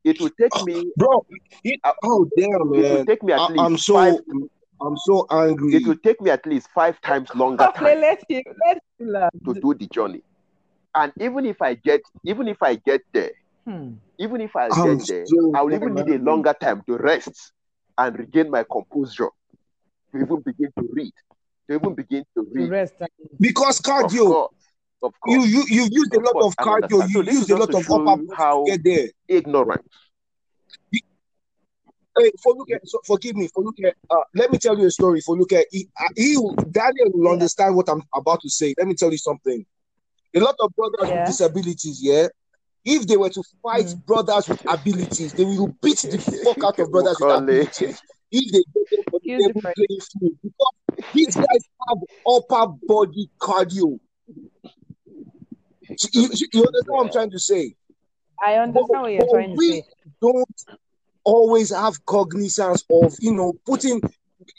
[0.05, 1.25] it will take me, bro,
[1.65, 4.15] it- oh damn, it will take me at I, least I'm so, five,
[4.81, 5.73] I'm so angry.
[5.73, 9.07] it will take me at least five times longer let, time let him, let him
[9.09, 9.31] learn.
[9.45, 10.23] to do the journey.
[10.95, 13.31] And even if I get, even if I get there,
[13.67, 13.95] Hmm.
[14.19, 16.97] even if I I'm get there, so I will even need a longer time to
[16.97, 17.53] rest
[17.99, 19.31] and regain my composure
[20.13, 21.13] to even begin to read,
[21.69, 22.71] to even begin to To read.
[22.71, 22.95] rest.
[23.01, 23.09] and-
[23.41, 24.55] because Of cardio, course,
[25.03, 27.11] of you course, you you used a lot course, of cardio, understand.
[27.11, 29.09] you So used a lot of show upper you how to get there.
[29.29, 29.85] ignorant.
[32.19, 34.87] Hey, for look at, so forgive me, for look at, uh, let me tell you
[34.87, 35.21] a story.
[35.21, 38.75] For look at, he, uh, he will- Daniel will understand what I'm about to say.
[38.77, 39.65] Let me tell you something.
[40.35, 41.21] A lot of brothers Yeah.
[41.21, 42.27] with disabilities, yeah.
[42.85, 44.05] If they were to fight Mm.
[44.07, 47.43] brothers with abilities, they will beat the fuck out of brothers with Mukole.
[47.43, 48.03] abilities.
[48.31, 51.99] If they get them on the Excuse the level playing field, because these guys have
[52.27, 53.99] upper body cardio.
[56.13, 57.75] You, you- you understand what I'm trying to say?
[58.45, 59.85] I understand what you're trying to we say.
[60.21, 60.65] don't
[61.25, 64.01] always have cognizance of, you know, putting.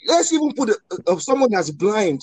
[0.06, 2.20] Let's even put a, a- someone that's blind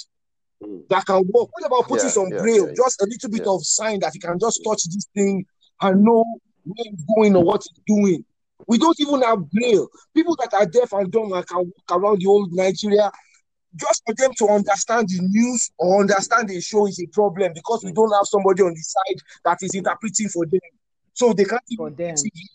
[0.90, 1.50] that can walk.
[1.54, 3.52] What about putting Yeah, some yeah, braille, yeah, just a little bit yeah.
[3.54, 5.46] of sign that you can just touch this thing
[5.82, 6.24] and know
[6.64, 8.24] where he's going or what he's doing.
[8.66, 9.88] We don't even have braille.
[10.16, 13.12] People that are deaf and dumb and can walk around the old Nigeria,
[13.76, 17.84] just for them to understand the news or understand the show is a problem because
[17.84, 20.60] we don't have somebody on the side that is interpreting for them.
[21.14, 22.16] So they can't For even them.
[22.16, 22.50] get it.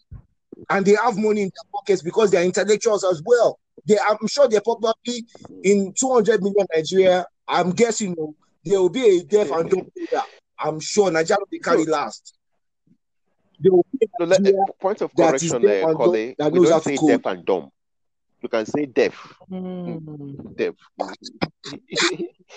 [0.71, 3.59] and they have money in their pockets because they're intellectuals as well.
[3.87, 5.25] They, I'm sure they're probably
[5.63, 7.27] in 200 million Nigeria.
[7.49, 8.15] I'm guessing
[8.65, 10.23] there will be a deaf and dumb player.
[10.59, 12.35] I'm sure Nigeria will be carry last.
[13.63, 13.87] There will
[14.19, 16.35] So let, uh, point of correction deaf there, and Kole.
[16.53, 17.09] We don't say code.
[17.11, 17.71] deaf and dumb.
[18.43, 19.15] You can say deaf.
[19.49, 19.99] Hmm.
[20.57, 20.75] Deaf.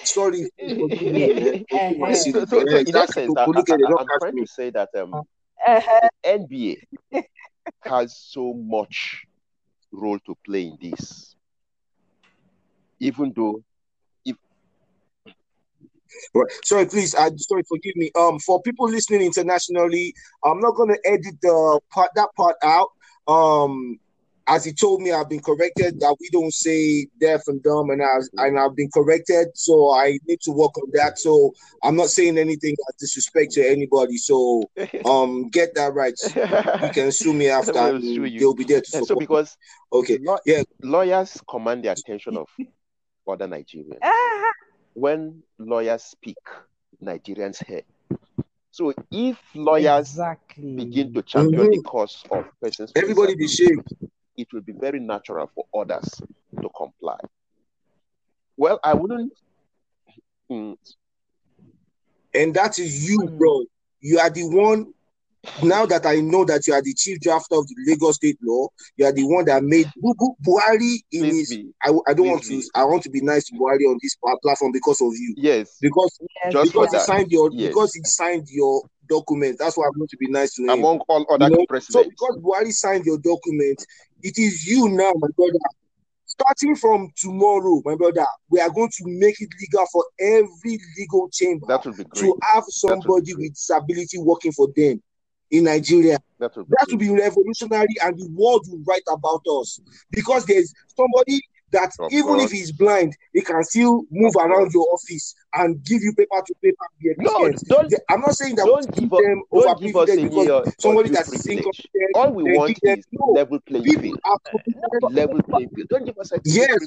[0.03, 1.65] Sorry, forgive me.
[1.71, 2.13] Eh, My eh.
[2.15, 2.39] city.
[2.39, 5.21] so, so, in that sense, I, I, I, I'm trying to say that um,
[5.65, 5.81] Eh,
[6.23, 7.23] the NBA
[7.83, 9.25] has so much
[9.91, 11.35] role to play in this,
[12.99, 13.63] even though
[16.33, 16.51] Right.
[16.63, 17.15] Sorry, please.
[17.15, 18.11] I sorry, forgive me.
[18.15, 20.13] Um, for people listening internationally,
[20.43, 22.89] I'm not gonna edit the part that part out.
[23.27, 23.99] Um,
[24.47, 28.03] as he told me, I've been corrected that we don't say deaf and dumb, and
[28.03, 31.17] I've and I've been corrected, so I need to work on that.
[31.17, 31.51] So
[31.83, 34.17] I'm not saying anything as disrespect to anybody.
[34.17, 34.63] So
[35.05, 36.13] um, get that right.
[36.83, 37.73] You can sue me after.
[37.73, 38.39] We'll sue you.
[38.39, 39.19] They'll be there to And so support.
[39.19, 39.57] because
[39.91, 40.19] Okay.
[40.21, 40.61] law- Yeah.
[40.83, 42.47] lawyers command the attention of
[43.27, 43.97] other Nigerians.
[44.95, 46.37] When lawyers speak,
[47.03, 47.81] Nigerians hear.
[48.71, 50.75] So if lawyers exactly.
[50.75, 51.83] begin to champion the Mhm.
[51.83, 54.09] cause of persons Everybody be disability, shaved.
[54.37, 56.09] it will be very natural for others
[56.61, 57.17] to comply.
[58.57, 59.33] Well, I wouldn't.
[60.49, 60.77] Mm,
[62.33, 63.37] And that is you, Mm.
[63.37, 63.65] bro.
[63.99, 64.93] You are the one.
[65.61, 68.67] Now that I know that you are the chief drafter of the Lagos State law,
[68.97, 71.49] you are the one that made Bu- Bu- Buhari in please his.
[71.49, 71.69] be.
[71.83, 72.71] I, I don't want please to.
[72.73, 72.79] be.
[72.81, 75.33] I want to be nice to Buhari on this platform because of you.
[75.37, 77.69] Yes, Because Yes, just for because he signed your Yes.
[77.69, 79.57] because he signed your document.
[79.59, 80.69] That's why I'm going to be nice to him.
[80.69, 83.85] Among all other You know, so because Buhari signed your document,
[84.23, 85.59] it is you now, my brother.
[86.27, 91.29] Starting from tomorrow, my brother, we are going to make it legal for every legal
[91.31, 92.23] chamber that would be great.
[92.25, 93.37] to have somebody great.
[93.37, 95.01] with disability working for them
[95.51, 96.19] in Nigeria.
[96.39, 99.79] That would be That will be revolutionary, and the world will write about us
[100.11, 101.41] because there's somebody
[101.71, 102.43] that Of even course.
[102.45, 104.73] if he's blind, he can still move Of around course.
[104.73, 106.85] your office and give you paper to paper.
[106.99, 109.95] Be No, don't The- I'm not saying that don't we give give them don't give
[109.95, 111.57] us overprivileged because somebody undue that is privilege.
[111.57, 113.25] incompetent, All we want give them is no.
[113.33, 114.19] level playing field.
[114.25, 114.39] are.
[114.55, 115.87] Eh, level playing field.
[115.89, 116.77] Don't give us a Yes,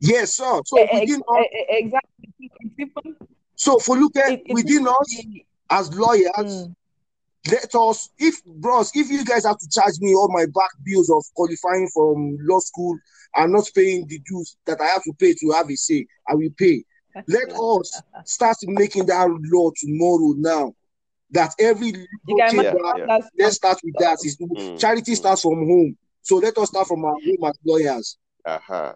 [0.00, 0.60] yes, sir.
[0.66, 3.16] So E- ex- within us, exactly.
[3.54, 6.76] So for look at it, it's within even us the- as lawyers, mm,
[7.50, 11.10] let us if bros if you guys have to charge me all my back bills
[11.10, 12.98] of qualifying from law school
[13.36, 16.34] and not paying the dues that i have to pay to have a say i
[16.34, 16.84] will pay.
[17.28, 20.72] Let us start making that law tomorrow now
[21.30, 21.92] that every
[22.26, 23.28] you legal can chamber Yeah, imagine yeah.
[23.38, 24.18] let's start with that.
[24.24, 25.96] Is Mm, charity starts from home.
[26.22, 28.18] So let us start from our home as lawyers.
[28.44, 28.94] Uh-huh.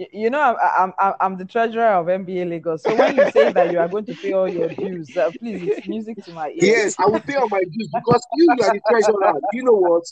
[0.00, 2.82] Y- you know I'm, I'm I'm I'm the treasurer of NBA Lagos.
[2.84, 5.60] So when you say that you are going to pay all your dues, uh, please,
[5.62, 6.62] it's music to my ears.
[6.62, 10.04] yes i will pay all my dues because you are the treasurer you know what.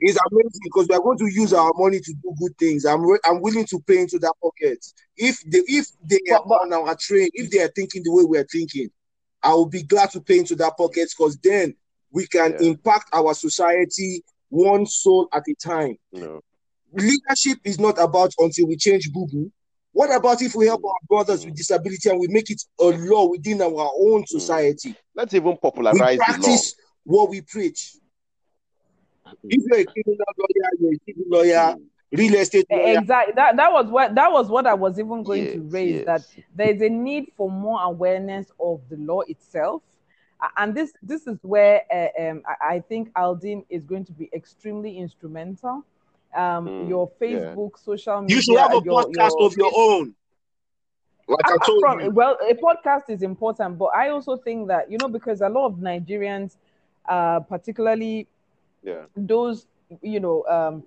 [0.00, 2.86] It's amazing because we are going to use our money to do good things.
[2.86, 4.78] I'm re- I'm willing to pay into that pocket.
[5.16, 8.12] If they if they are But- but- on our train, if they are thinking the
[8.12, 8.88] way we are thinking,
[9.42, 11.74] I will be glad to pay into that pocket because then
[12.10, 12.68] we can Yeah.
[12.70, 15.96] impact our society one soul at a time.
[16.12, 16.40] No.
[16.92, 19.50] Leadership is not about until we change Google.
[19.92, 23.28] What about if we help our brothers with disability and we make it a law
[23.28, 24.94] within our own society?
[25.14, 26.24] Let's even We popularize the law.
[26.24, 26.74] practice
[27.04, 27.96] what we preach.
[29.44, 32.18] If you're a criminal lawyer, you're a civil lawyer, Mm.
[32.18, 32.98] real estate lawyer.
[33.00, 33.34] Exactly.
[33.34, 36.04] That that was what that was what I was even going to Yes, raise.
[36.06, 36.22] That
[36.54, 39.82] there is a need for more awareness of the law itself,
[40.56, 44.30] and this this is where uh, um, I, I think ALDIN is going to be
[44.32, 45.84] extremely instrumental.
[46.34, 47.54] Um, Mm, your yeah.
[47.54, 50.14] Facebook, social media, You should have a your, podcast your of your own.
[51.26, 52.10] Like I Uh, told from- you.
[52.10, 55.66] well, a podcast is important, but I also think that you know because a lot
[55.66, 56.56] of Nigerians,
[57.08, 58.26] uh, particularly
[58.82, 59.06] Yeah.
[59.16, 59.66] those
[60.02, 60.82] you know um,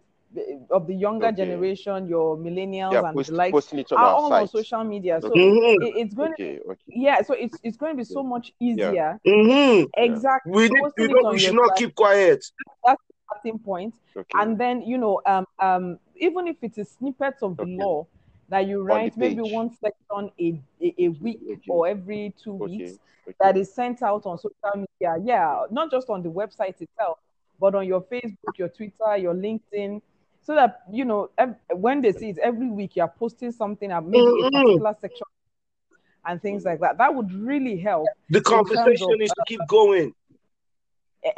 [0.70, 1.36] of the younger Okay.
[1.36, 4.84] generation, your millennials Yeah, and post, the likes, posting it on are all on social
[4.84, 5.22] media.
[5.22, 6.92] So Mhm, it, it's going to Okay, okay.
[6.94, 9.20] yeah, so it's it's going to be so much easier.
[9.28, 9.90] mhm.
[9.98, 10.52] Exactly.
[10.54, 12.44] We, need, we, it don't, on we should not keep quiet.
[13.32, 14.40] Starting point, Okay.
[14.40, 17.76] and then you know um um even if it is a snippets of the Okay.
[17.78, 18.06] law
[18.50, 19.52] that you the write maybe page.
[19.54, 21.62] one section a, a, a week Okay.
[21.68, 22.66] or every two okay.
[22.66, 23.36] weeks okay.
[23.40, 25.16] that is sent out on social media.
[25.24, 27.20] Yeah, not just on the website itself,
[27.60, 30.02] but on your Facebook, your Twitter, your LinkedIn,
[30.42, 33.92] so that you know ev- when they see it every week, you are posting something,
[33.92, 34.52] uh, maybe a Mhm.
[34.52, 35.28] particular section,
[36.26, 36.98] and things like that.
[36.98, 38.08] That would really help.
[38.30, 40.14] The terms conversation of, needs to keep going.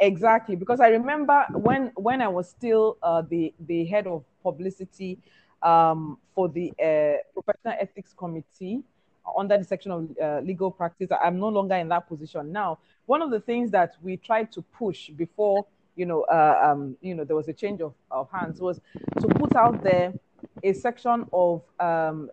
[0.00, 5.18] Exactly, because I remember when when I was still uh, the the head of publicity
[5.62, 8.82] um, for the uh, professional ethics committee
[9.36, 11.10] under the section of uh, legal practice.
[11.22, 12.78] I'm no longer in that position now.
[13.04, 15.66] One of the things that we tried to push before
[15.96, 18.80] you know uh, um, you know there was a change of, of hands was
[19.20, 20.14] to put out there
[20.62, 22.30] a section of um,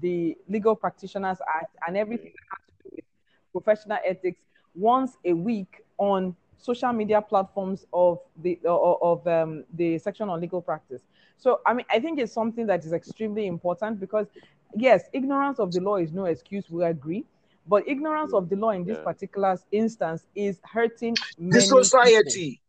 [0.00, 3.04] the Legal Practitioners Act and everything that has to do with
[3.52, 4.40] professional ethics
[4.74, 10.40] once a week on social media platforms of the of, of um, the section on
[10.40, 11.02] legal practice.
[11.38, 14.26] So I mean, I think it's something that is extremely important because
[14.74, 16.70] yes, ignorance of the law is no excuse.
[16.70, 17.24] We agree,
[17.66, 19.04] but ignorance of the law in this Yeah.
[19.04, 21.18] particular instance is hurting
[21.50, 22.40] The many people.
[22.40, 22.60] society.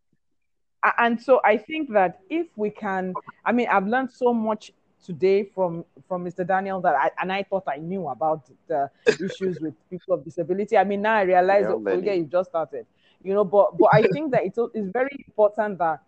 [0.98, 4.72] And so I think that if we can, I mean, I've learned so much
[5.04, 6.44] today from from Mr.
[6.44, 8.90] Daniel that I and I thought I knew about the
[9.20, 10.78] issues with people of disability.
[10.78, 12.14] I mean, now I realize Yeah, that oh, yeah, learning.
[12.14, 12.86] you just started,
[13.26, 13.44] you know.
[13.44, 16.02] But but I think that it's it's very important that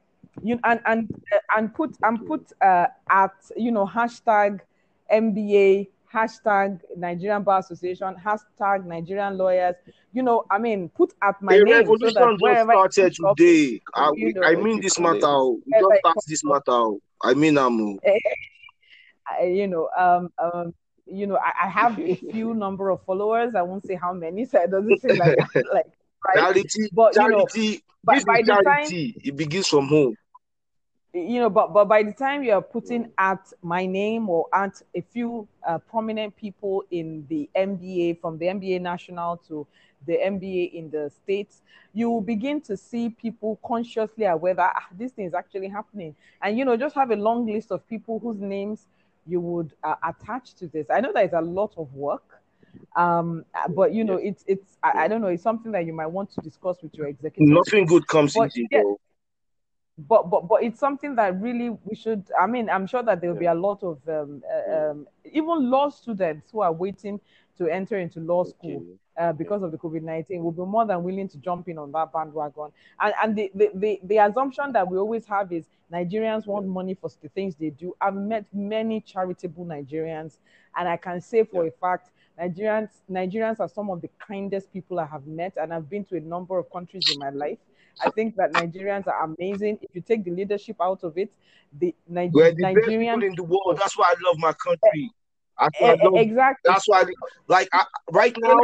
[0.44, 4.62] you and and uh, and put and put uh, at you know hashtag
[5.12, 9.76] NBA hashtag Nigerian Bar Association hashtag Nigerian lawyers.
[10.14, 13.20] You know, I mean, put at my a name so revolution that just started comes
[13.32, 13.82] up, today.
[13.94, 15.20] I, you know, I mean this matter.
[15.24, 15.60] oh.
[15.66, 16.64] We Wherever just start this matter.
[16.68, 17.02] oh.
[17.22, 20.74] I mean, um, I- you know, um, um,
[21.06, 23.56] you know, I, I have a few number of followers.
[23.56, 25.38] I won't say how many, so it doesn't seem like
[25.74, 25.88] like
[26.26, 26.44] right.
[26.44, 27.82] charity, But you know, charity.
[28.04, 28.96] by, this by is the time.
[29.24, 30.16] It begins from home.
[31.14, 34.82] you know, but but by the time you are putting at my name or at
[34.94, 39.66] a few uh, prominent people in the NBA, from the NBA national to
[40.06, 41.62] the NBA in the states,
[41.94, 46.16] you will begin to see people consciously aware that ah, this thing is actually happening,
[46.42, 48.86] and you know, just have a long list of people whose names
[49.26, 50.88] you would uh, attach to this.
[50.90, 52.37] I know that it's a lot of work,
[52.96, 55.28] Um, but you know, it's it's I, I, don't know.
[55.28, 57.48] It's something that you might want to discuss with your executive.
[57.48, 58.82] Nothing good comes but, easy, yeah,
[59.98, 62.28] but but but it's something that really we should.
[62.40, 63.54] I mean, I'm sure that there will yeah.
[63.54, 67.20] be a lot of um, uh, um, even law students who are waiting
[67.58, 68.84] to enter into law school.
[69.18, 71.92] Uh, because of the COVID 19 will be more than willing to jump in on
[71.92, 72.72] that bandwagon.
[73.00, 76.94] And, and the, the, the, the assumption that we always have is Nigerians want money
[76.94, 77.96] for the things they do.
[78.00, 80.38] I've met many charitable Nigerians,
[80.76, 85.00] and I can say for a fact, Nigerians, Nigerians are some of the kindest people
[85.00, 87.58] I have met, and I've been to a number of countries in my life.
[88.06, 89.80] I think that Nigerians are amazing.
[89.82, 91.32] If you take the leadership out of it,
[91.80, 93.78] the, Niger- We're the Nigerians in the world.
[93.80, 95.12] That's why I love my country.
[95.60, 96.72] Eh, that's why eh, love, exactly.
[96.72, 97.06] That's why,
[97.48, 98.60] like, I, right now,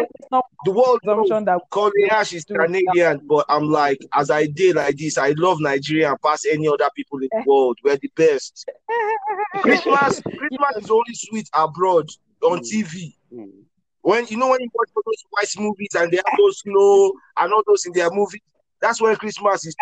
[0.65, 5.33] the world assumption that is Canadian, but I'm like, as I did like this, I
[5.37, 7.43] love Nigeria past any other people in the eh.
[7.47, 7.79] world.
[7.83, 8.69] We're the best.
[9.61, 12.07] Christmas, Christmas is only sweet abroad
[12.43, 12.71] on mm.
[12.71, 13.15] TV.
[13.33, 13.63] Mm.
[14.01, 17.53] When you know when you watch those white movies and they have those snow and
[17.53, 18.41] all those in their movies,
[18.81, 19.75] that's when Christmas is.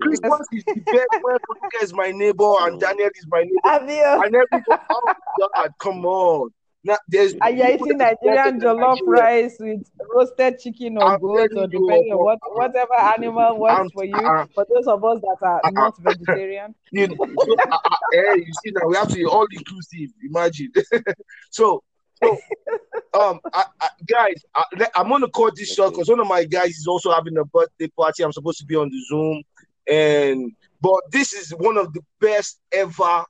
[0.00, 4.24] Christmas is the best when Foluke is my neighbor and Daniel is my neighbor.
[4.24, 6.50] And everybody, oh God, come on.
[6.82, 12.12] Now, there's Are you eating Nigerian jollof rice with roasted chicken or goat or depending
[12.12, 14.26] on what whatever animal works I'm, for you?
[14.26, 17.78] Uh, for those of us that are uh, not vegetarian, you know, so, uh,
[18.12, 20.08] hey, you see now we have to be all inclusive.
[20.24, 20.72] Imagine.
[21.50, 21.82] so
[22.22, 22.38] so,
[23.14, 24.64] um, I, I, guys, I,
[24.96, 27.88] am gonna call this short because one of my guys is also having a birthday
[27.88, 28.22] party.
[28.22, 29.42] I'm supposed to be on the Zoom,
[29.90, 33.24] and but this is one of the best ever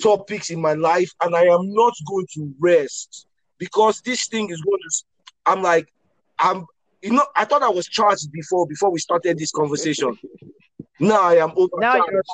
[0.00, 3.26] topics in my life, and I am not going to rest
[3.58, 5.04] because this thing is going to.
[5.46, 5.92] I'm like,
[6.38, 6.66] I'm.
[7.00, 10.18] You know, I thought I was charged before before we started this conversation.
[11.00, 11.80] now I am overcharged.
[11.80, 12.24] Now you're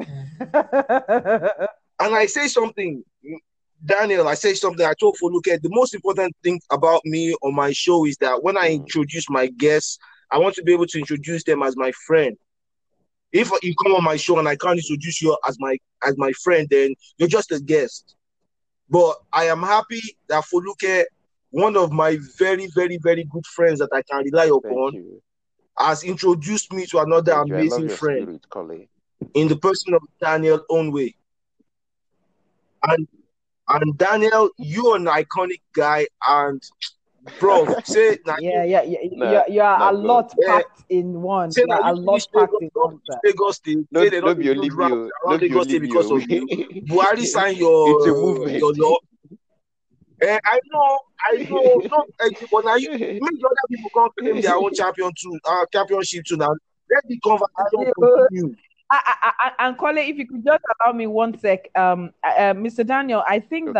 [0.00, 1.68] fire.
[2.00, 3.04] and I say something
[3.84, 4.84] Daniel, I say something.
[4.84, 8.42] I talk told Foluke the most important thing about me on my show is that
[8.42, 9.98] when I introduce my guests,
[10.30, 12.36] I want to be able to introduce them as my friend.
[13.32, 16.32] If you come on my show and I can't introduce you as my as my
[16.32, 18.16] friend, then you're just a guest.
[18.90, 21.04] But I am happy that Foluke,
[21.50, 25.20] one of my very, very, very good friends that I can rely upon,
[25.78, 28.46] has introduced me to another Thank amazing friend spirit,
[29.34, 31.14] in the person of Daniel Onwe.
[32.82, 33.06] And
[33.68, 36.62] and Daniel, you're an iconic guy, and
[37.38, 40.00] bro, say yeah, yeah, yeah, nah, you're, you're nah, a bro.
[40.00, 40.98] lot packed yeah.
[40.98, 41.52] in one.
[41.52, 43.00] Say you're a lot packed in one.
[43.24, 46.46] Lagos State, no, say they don't be Olivia, around Lagos State because of you.
[46.88, 48.58] Buhari signed your it's a movement.
[48.58, 48.96] Your law.
[50.20, 50.98] Uh, I know,
[51.30, 55.12] I know, no, uh, but now you make other people come claim their own champion
[55.16, 56.36] too, uh, championship too.
[56.36, 56.54] Now
[56.90, 58.56] let the conversation continue.
[58.90, 62.86] I, I, and Kole, if you could just allow me one sec, um, uh, Mr.
[62.86, 63.74] Daniel, I think okay.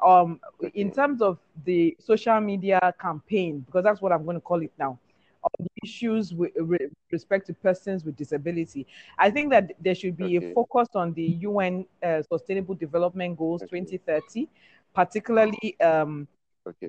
[0.00, 0.40] that um,
[0.74, 4.72] in terms of the social media campaign, because that's what I'm going to call it
[4.78, 4.98] now,
[5.42, 8.86] on issues with, with respect to persons with disability,
[9.18, 10.50] I think that there should be okay.
[10.50, 13.80] a focus on the UN uh, Sustainable Development Goals okay.
[13.80, 14.48] 2030,
[14.94, 16.26] particularly um,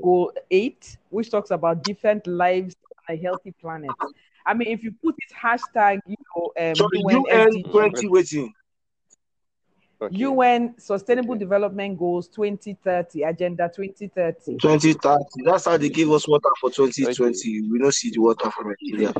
[0.02, 2.76] Goal 8, which talks about different lives
[3.08, 3.92] on a healthy planet.
[4.46, 8.54] I mean, if you put it hashtag, you know, um, so UN, UN 20 waiting.
[10.02, 10.16] Okay.
[10.18, 11.40] UN Sustainable okay.
[11.40, 14.58] Development Goals 2030, Agenda 2030.
[14.58, 15.24] 2030.
[15.44, 17.70] That's how they give us water for 2020.
[17.70, 19.14] We don't see the water from Nigeria.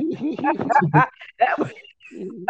[2.20, 2.44] you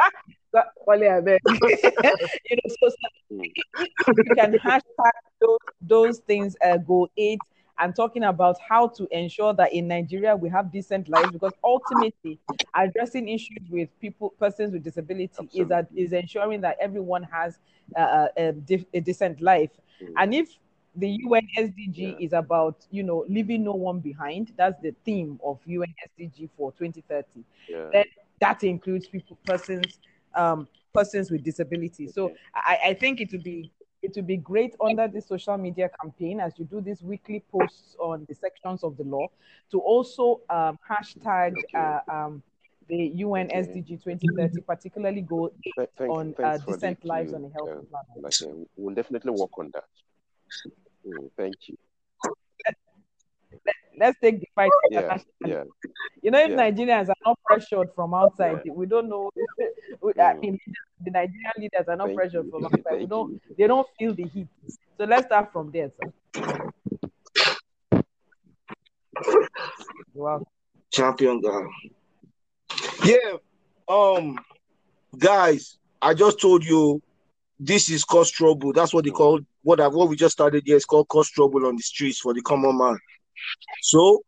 [2.57, 2.91] know, so,
[3.33, 5.11] you can hashtag
[5.41, 7.41] those, those things, uh, goal eight,
[7.81, 12.39] and talking about how to ensure that in Nigeria we have decent lives because ultimately
[12.75, 15.61] addressing issues with people persons with disability Absolutely.
[15.61, 17.59] is that is ensuring that everyone has
[17.97, 18.55] uh, a,
[18.95, 19.71] a, decent life
[20.03, 20.13] mm.
[20.19, 20.49] and if
[20.97, 22.15] the UN SDG yeah.
[22.19, 26.73] is about you know leaving no one behind that's the theme of UN SDG for
[26.73, 27.89] 2030 yeah.
[27.93, 28.05] then
[28.41, 29.99] that includes people persons
[30.35, 33.71] um persons with disability so I, I think it would be
[34.03, 37.97] it would be great under the social media campaign as you do these weekly posts
[37.99, 39.27] on the sections of the law
[39.71, 42.43] to also um, hashtag uh, um,
[42.89, 48.17] the UN SDG 2030, particularly go thanks, on uh, decent lives on a healthy planet.
[48.21, 49.85] Like, we'll definitely work on that.
[51.07, 51.77] Mm, thank you.
[52.67, 52.77] Let,
[54.03, 54.71] us take the fight.
[54.91, 55.65] Yeah, yeah.
[56.23, 56.57] You know, if yeah.
[56.57, 58.73] Nigerians are not pressured from outside, yeah.
[58.75, 59.31] we don't know.
[59.39, 60.41] I mm.
[60.41, 60.59] mean,
[61.03, 62.51] the Nigerian leaders are not Thank pressured you.
[62.51, 62.99] from outside.
[62.99, 64.49] We don't, they don't feel the heat.
[64.99, 65.91] So let's start from there.
[65.99, 66.13] So.
[70.13, 70.47] Wow.
[70.93, 71.63] Champion guy.
[73.05, 73.37] Yeah.
[73.89, 74.39] Um,
[75.17, 77.01] guys, I just told you
[77.59, 78.73] this is cause trouble.
[78.73, 81.67] That's what they call what I, what we just started here is called cause trouble
[81.67, 82.99] on the streets for the common man.
[83.83, 84.23] So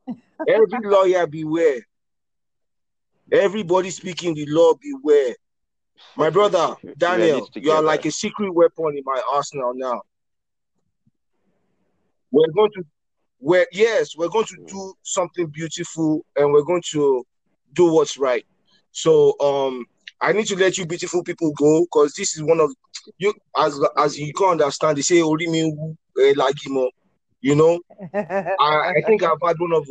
[0.49, 1.81] every lawyer beware.
[3.31, 5.35] Everybody speaking the law beware.
[6.17, 10.03] My brother Daniel, you are like a secret weapon in my arsenal now.
[12.31, 12.85] We're going to
[13.41, 17.25] we're yes, we're going to do something beautiful and we're going to
[17.73, 18.45] do what's right.
[18.93, 19.87] So um
[20.21, 22.71] I need to let you beautiful people go because this is one of
[23.19, 26.89] you as as you can understand, they say Orimi eh, Lagimo.
[27.43, 27.81] You know,
[28.15, 29.87] I, I think I've had one of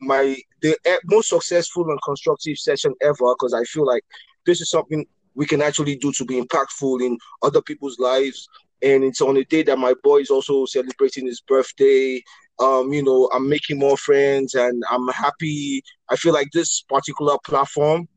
[0.00, 4.02] my the eh, most successful and constructive session ever because I feel like
[4.46, 5.04] this is something
[5.34, 8.48] we can actually do to be impactful in other people's lives.
[8.82, 12.22] And it's on a day that my boy is also celebrating his birthday.
[12.58, 15.82] Um, you know, I'm making more friends and I'm happy.
[16.10, 18.08] I feel like this particular platform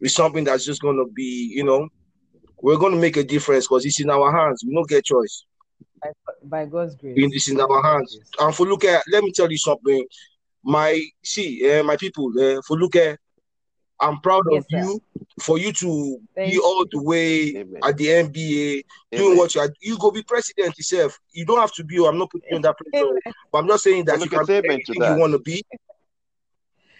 [0.00, 1.88] is something that's just gonna be, you know,
[2.62, 4.64] we're gonna make a difference because it's in our hands.
[4.66, 5.44] We don't get choice.
[6.02, 6.10] By,
[6.42, 7.14] by God's grace.
[7.16, 8.18] It's in our hands.
[8.38, 10.04] And for look at, let me tell you something.
[10.62, 13.18] My see, uh, my people, uh, for look at,
[14.00, 14.78] I'm proud yes, of sir.
[14.78, 15.02] you
[15.40, 17.80] for you to Thank be all the way Amen.
[17.82, 18.82] at the NBA
[19.14, 19.24] Amen.
[19.24, 19.70] doing what you are.
[19.80, 21.18] You go be president yourself.
[21.32, 22.04] You don't have to be.
[22.04, 23.20] I'm not putting you on that pressure,
[23.50, 25.64] but I'm not saying that you can be anything you want to be.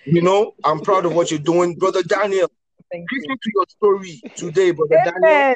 [0.05, 2.49] You know, I'm proud of what you're doing, brother Daniel.
[2.91, 3.37] Thank Listen you.
[3.37, 5.13] to your story today, brother Amen.
[5.23, 5.55] Daniel.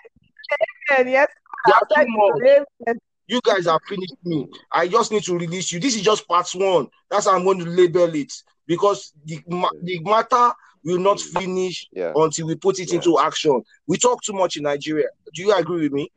[0.99, 1.13] Amen.
[1.13, 2.97] Yes.
[3.31, 4.49] You guys have finished me.
[4.73, 5.79] I just need to release you.
[5.79, 6.89] This is just part one.
[7.09, 8.33] That's how I'm going to label it
[8.67, 9.39] because the,
[9.85, 10.53] the matter
[10.85, 12.13] will not finish yeah.
[12.17, 12.97] until we put it yeah.
[12.97, 13.63] into action.
[13.87, 15.07] We talk too much in Nigeria.
[15.33, 16.11] Do you agree with me?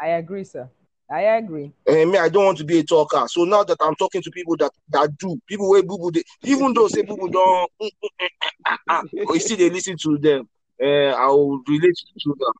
[0.00, 0.70] I agree, sir.
[1.10, 1.72] I agree.
[1.84, 3.26] And me, I don't want to be a talker.
[3.26, 6.72] So now that I'm talking to people that, that do, people where boo they, even
[6.74, 7.90] though say people don't, mm,
[8.68, 10.48] mm, mm, you see, they listen to them.
[10.80, 12.52] Uh, I will relate to them.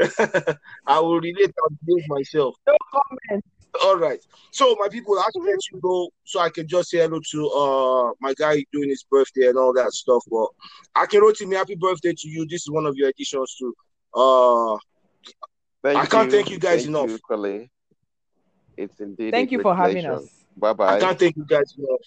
[0.86, 2.56] I will relate and behave myself.
[2.66, 3.44] No comment.
[3.84, 4.20] All right.
[4.50, 7.48] So my people, I should let you go so I can just say hello to
[7.48, 10.22] uh my guy doing his birthday and all that stuff.
[10.30, 10.48] But
[10.94, 12.46] I can wrote him happy birthday to you.
[12.48, 13.74] This is one of your additions to
[14.14, 14.76] uh
[15.82, 16.30] thank I can't you.
[16.32, 17.20] thank you guys thank enough.
[17.30, 17.68] You,
[18.76, 19.32] it's indeed.
[19.32, 20.44] Thank you for having us.
[20.56, 20.96] Bye bye.
[20.96, 22.00] I can't thank you guys enough.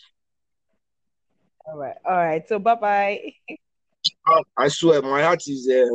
[1.66, 1.96] All right.
[2.06, 2.48] All right.
[2.48, 3.34] So bye bye.
[4.58, 5.86] I swear my heart is there.
[5.86, 5.90] Uh,